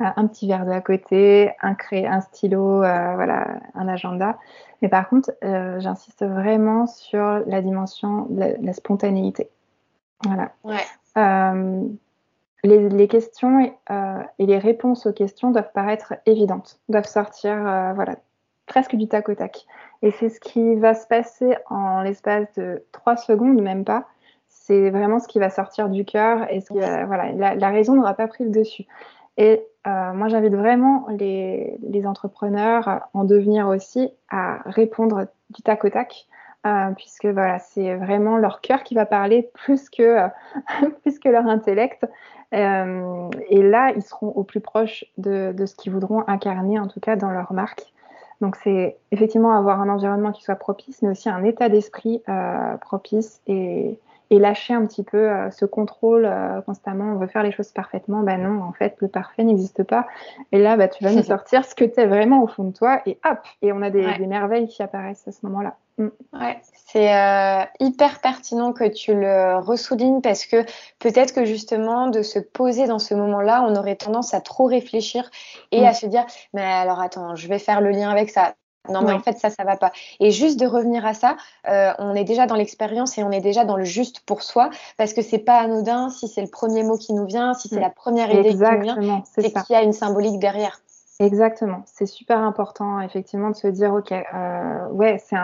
[0.00, 4.38] euh, un petit verre de à côté, un, cré, un stylo, voilà, un agenda.
[4.82, 9.50] Mais par contre, j'insiste vraiment sur la dimension de la, spontanéité.
[10.24, 10.52] Voilà.
[12.62, 13.74] Les, les, questions et,
[14.38, 17.56] et, les réponses aux questions doivent paraître évidentes, doivent sortir
[17.94, 18.16] voilà,
[18.66, 19.66] presque du tac au tac.
[20.04, 24.06] Et c'est ce qui va se passer en l'espace de trois secondes, même pas,
[24.50, 28.44] c'est vraiment ce qui va sortir du cœur et voilà, la, raison n'aura pas pris
[28.44, 28.84] le dessus.
[29.38, 35.88] Et euh, moi, j'invite vraiment les, entrepreneurs en devenir aussi à répondre du tac au
[35.88, 36.26] tac,
[36.66, 40.18] euh, puisque voilà, c'est vraiment leur cœur qui va parler plus que,
[41.00, 42.04] plus que leur intellect.
[42.52, 46.88] Euh, et là, ils seront au plus proche de, de ce qu'ils voudront incarner, en
[46.88, 47.93] tout cas dans leur marque.
[48.44, 52.22] Donc, c'est effectivement avoir un environnement qui soit propice, mais aussi un état d'esprit
[52.80, 53.98] propice et,
[54.30, 57.12] et lâcher un petit peu euh, ce contrôle euh, constamment.
[57.12, 58.22] On veut faire les choses parfaitement.
[58.22, 60.06] Ben non, en fait, le parfait n'existe pas.
[60.52, 62.72] Et là, bah, tu vas nous sortir ce que tu es vraiment au fond de
[62.72, 65.76] toi et hop, et on a des, merveilles qui apparaissent à ce moment-là.
[65.98, 66.08] Mm.
[66.32, 70.64] Ouais, c'est euh, hyper pertinent que tu le ressoulignes parce que
[70.98, 75.30] peut-être que justement de se poser dans ce moment-là, on aurait tendance à trop réfléchir
[75.70, 75.84] et mm.
[75.84, 78.54] à se dire mais alors attends, je vais faire le lien avec ça.
[78.90, 79.92] Non, mais en fait, ça, ça va pas.
[80.20, 81.38] Et juste de revenir à ça,
[81.68, 84.68] euh, on est déjà dans l'expérience et on est déjà dans le juste pour soi,
[84.98, 87.76] parce que c'est pas anodin si c'est le premier mot qui nous vient, si c'est
[87.76, 87.80] mm.
[87.80, 90.80] la première idée qui nous vient, c'est qu'il y a une symbolique derrière.
[91.18, 91.82] Exactement.
[91.86, 95.36] C'est super important, effectivement, de se dire, ok, euh, ouais, c'est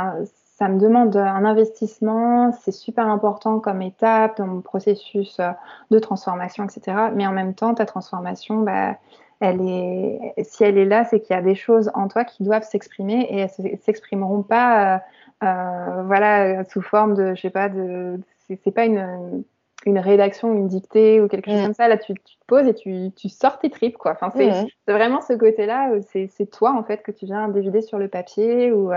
[0.60, 5.52] ça me demande un investissement, c'est super important comme étape dans mon processus euh,
[5.90, 7.08] de transformation, etc.
[7.14, 8.98] Mais en même temps, ta transformation, bah,
[9.40, 12.42] elle est, si elle est là, c'est qu'il y a des choses en toi qui
[12.42, 14.98] doivent s'exprimer et elles s'exprimeront pas, euh,
[15.44, 19.42] euh, voilà, sous forme de, je sais pas, de, c'est pas une,
[19.86, 21.64] une rédaction, une dictée ou quelque chose mm.
[21.64, 21.88] comme ça.
[21.88, 24.12] Là, tu, tu, te poses et tu, tu sors tes tripes, quoi.
[24.12, 28.08] Enfin, c'est vraiment ce côté-là, c'est toi en fait que tu viens dévider sur le
[28.08, 28.92] papier ou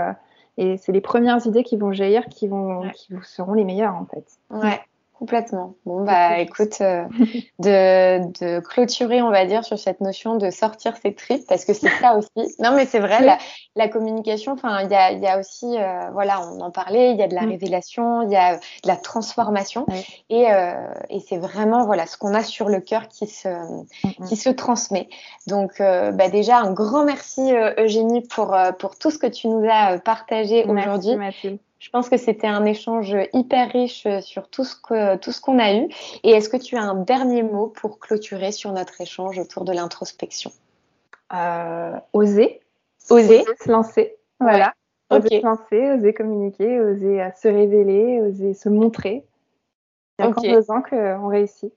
[0.56, 4.06] et c'est les premières idées qui vont jaillir qui vont, qui seront les meilleures en
[4.06, 4.38] fait.
[4.50, 4.80] Ouais.
[5.18, 5.76] Complètement.
[5.86, 7.04] Bon, bah écoute, euh,
[7.60, 11.72] de, de, clôturer, on va dire, sur cette notion de sortir ses tripes, parce que
[11.72, 12.56] c'est ça aussi.
[12.58, 13.38] Non, mais c'est vrai, la,
[13.76, 17.16] la, communication, enfin, il y a, y a, aussi, euh, voilà, on en parlait, il
[17.16, 17.50] y a de la mm.
[17.50, 19.86] révélation, il y a de la transformation,
[20.30, 20.72] et, euh,
[21.10, 23.48] et c'est vraiment, voilà, ce qu'on a sur le cœur qui se,
[24.28, 25.08] qui se transmet.
[25.46, 29.98] Donc, bah, déjà, un grand merci, Eugénie, pour, pour tout ce que tu nous as
[29.98, 31.16] partagé aujourd'hui.
[31.84, 35.58] Je pense que c'était un échange hyper riche sur tout ce que tout ce qu'on
[35.58, 35.88] a eu.
[36.22, 39.72] Et est-ce que tu as un dernier mot pour clôturer sur notre échange autour de
[39.72, 40.50] l'introspection?
[41.34, 42.62] Euh, Oser.
[43.10, 43.44] Oser.
[43.62, 44.16] se lancer.
[44.40, 44.72] Voilà.
[45.10, 49.22] Oser se lancer, oser communiquer, oser euh, se révéler, oser se montrer.
[50.18, 51.74] Il y a encore deux ans qu'on réussit.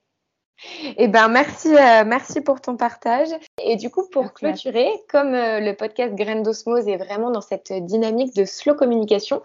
[0.97, 3.29] Eh ben merci, euh, merci pour ton partage.
[3.63, 7.71] Et du coup, pour clôturer, comme euh, le podcast Graines d'osmose est vraiment dans cette
[7.71, 9.41] dynamique de slow communication,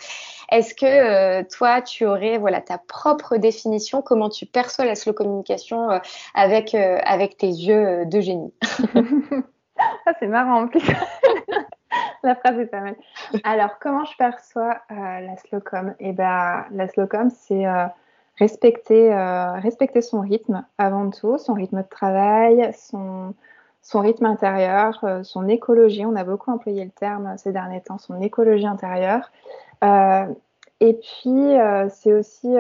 [0.51, 4.01] est-ce que euh, toi, tu aurais voilà ta propre définition?
[4.01, 6.01] Comment tu perçois la slow communication
[6.35, 8.53] avec avec tes yeux de génie?
[10.07, 10.81] Ah, c'est marrant en plus.
[12.23, 12.97] la phrase est pas mal.
[13.45, 15.95] Alors, comment je perçois la slow com?
[15.99, 17.65] Eh ben, la slow com, c'est
[18.39, 23.35] respecter, euh, respecter son rythme avant tout, son rythme de travail, son,
[23.83, 26.05] son rythme intérieur, euh, son écologie.
[26.07, 29.31] On a beaucoup employé le terme ces derniers temps, son écologie intérieure.
[29.85, 30.27] Euh,
[30.81, 31.55] et puis,
[31.91, 32.53] c'est aussi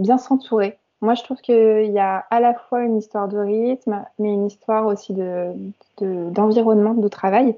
[0.00, 0.76] bien s'entourer.
[1.02, 4.46] Moi, je trouve qu'il y a à la fois une histoire de rythme, mais une
[4.46, 5.14] histoire aussi
[6.00, 7.54] d'environnement, de, de travail.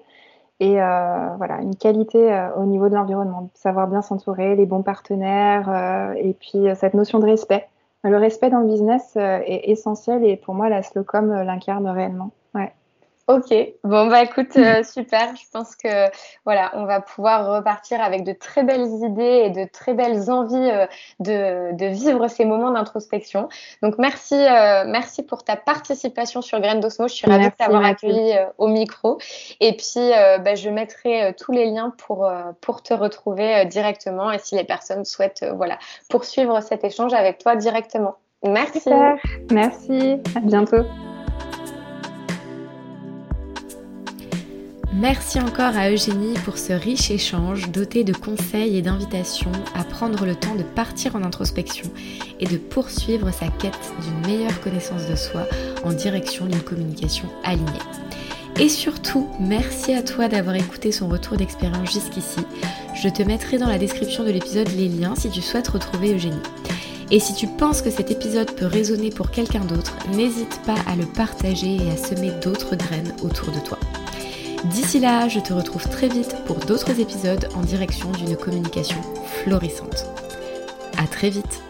[0.62, 6.34] Et voilà, une qualité au niveau de l'environnement, savoir bien s'entourer, les bons partenaires et
[6.34, 7.66] puis cette notion de respect.
[8.04, 12.30] Le respect dans le business est essentiel et pour moi la Slowcom l'incarne réellement.
[13.28, 13.54] Ok,
[13.84, 15.36] bon bah écoute, euh, super.
[15.36, 16.10] Je pense que
[16.44, 20.56] voilà, on va pouvoir repartir avec de très belles idées et de très belles envies
[20.56, 20.86] euh,
[21.20, 23.48] de, de, vivre ces moments d'introspection.
[23.80, 27.06] Donc merci, euh, merci pour ta participation sur Graines d'Osmo.
[27.06, 29.18] Je suis ravie de t'avoir accueilli au micro.
[29.60, 30.10] Et puis
[30.40, 35.04] bah, je mettrai tous les liens pour pour te retrouver directement et si les personnes
[35.04, 35.78] souhaitent voilà
[36.10, 38.16] poursuivre cet échange avec toi directement.
[38.44, 38.80] Merci.
[38.80, 39.16] Super.
[39.50, 40.16] Merci.
[40.34, 40.84] À bientôt.
[45.02, 50.24] Merci encore à Eugénie pour ce riche échange doté de conseils et d'invitations à prendre
[50.24, 51.90] le temps de partir en introspection
[52.38, 55.48] et de poursuivre sa quête d'une meilleure connaissance de soi
[55.82, 57.66] en direction d'une communication alignée.
[58.60, 62.38] Et surtout, merci à toi d'avoir écouté son retour d'expérience jusqu'ici.
[62.94, 66.36] Je te mettrai dans la description de l'épisode les liens si tu souhaites retrouver Eugénie.
[67.10, 70.94] Et si tu penses que cet épisode peut résonner pour quelqu'un d'autre, n'hésite pas à
[70.94, 73.80] le partager et à semer d'autres graines autour de toi.
[74.66, 79.00] D'ici là, je te retrouve très vite pour d'autres épisodes en direction d'une communication
[79.42, 80.06] florissante.
[80.98, 81.62] À très vite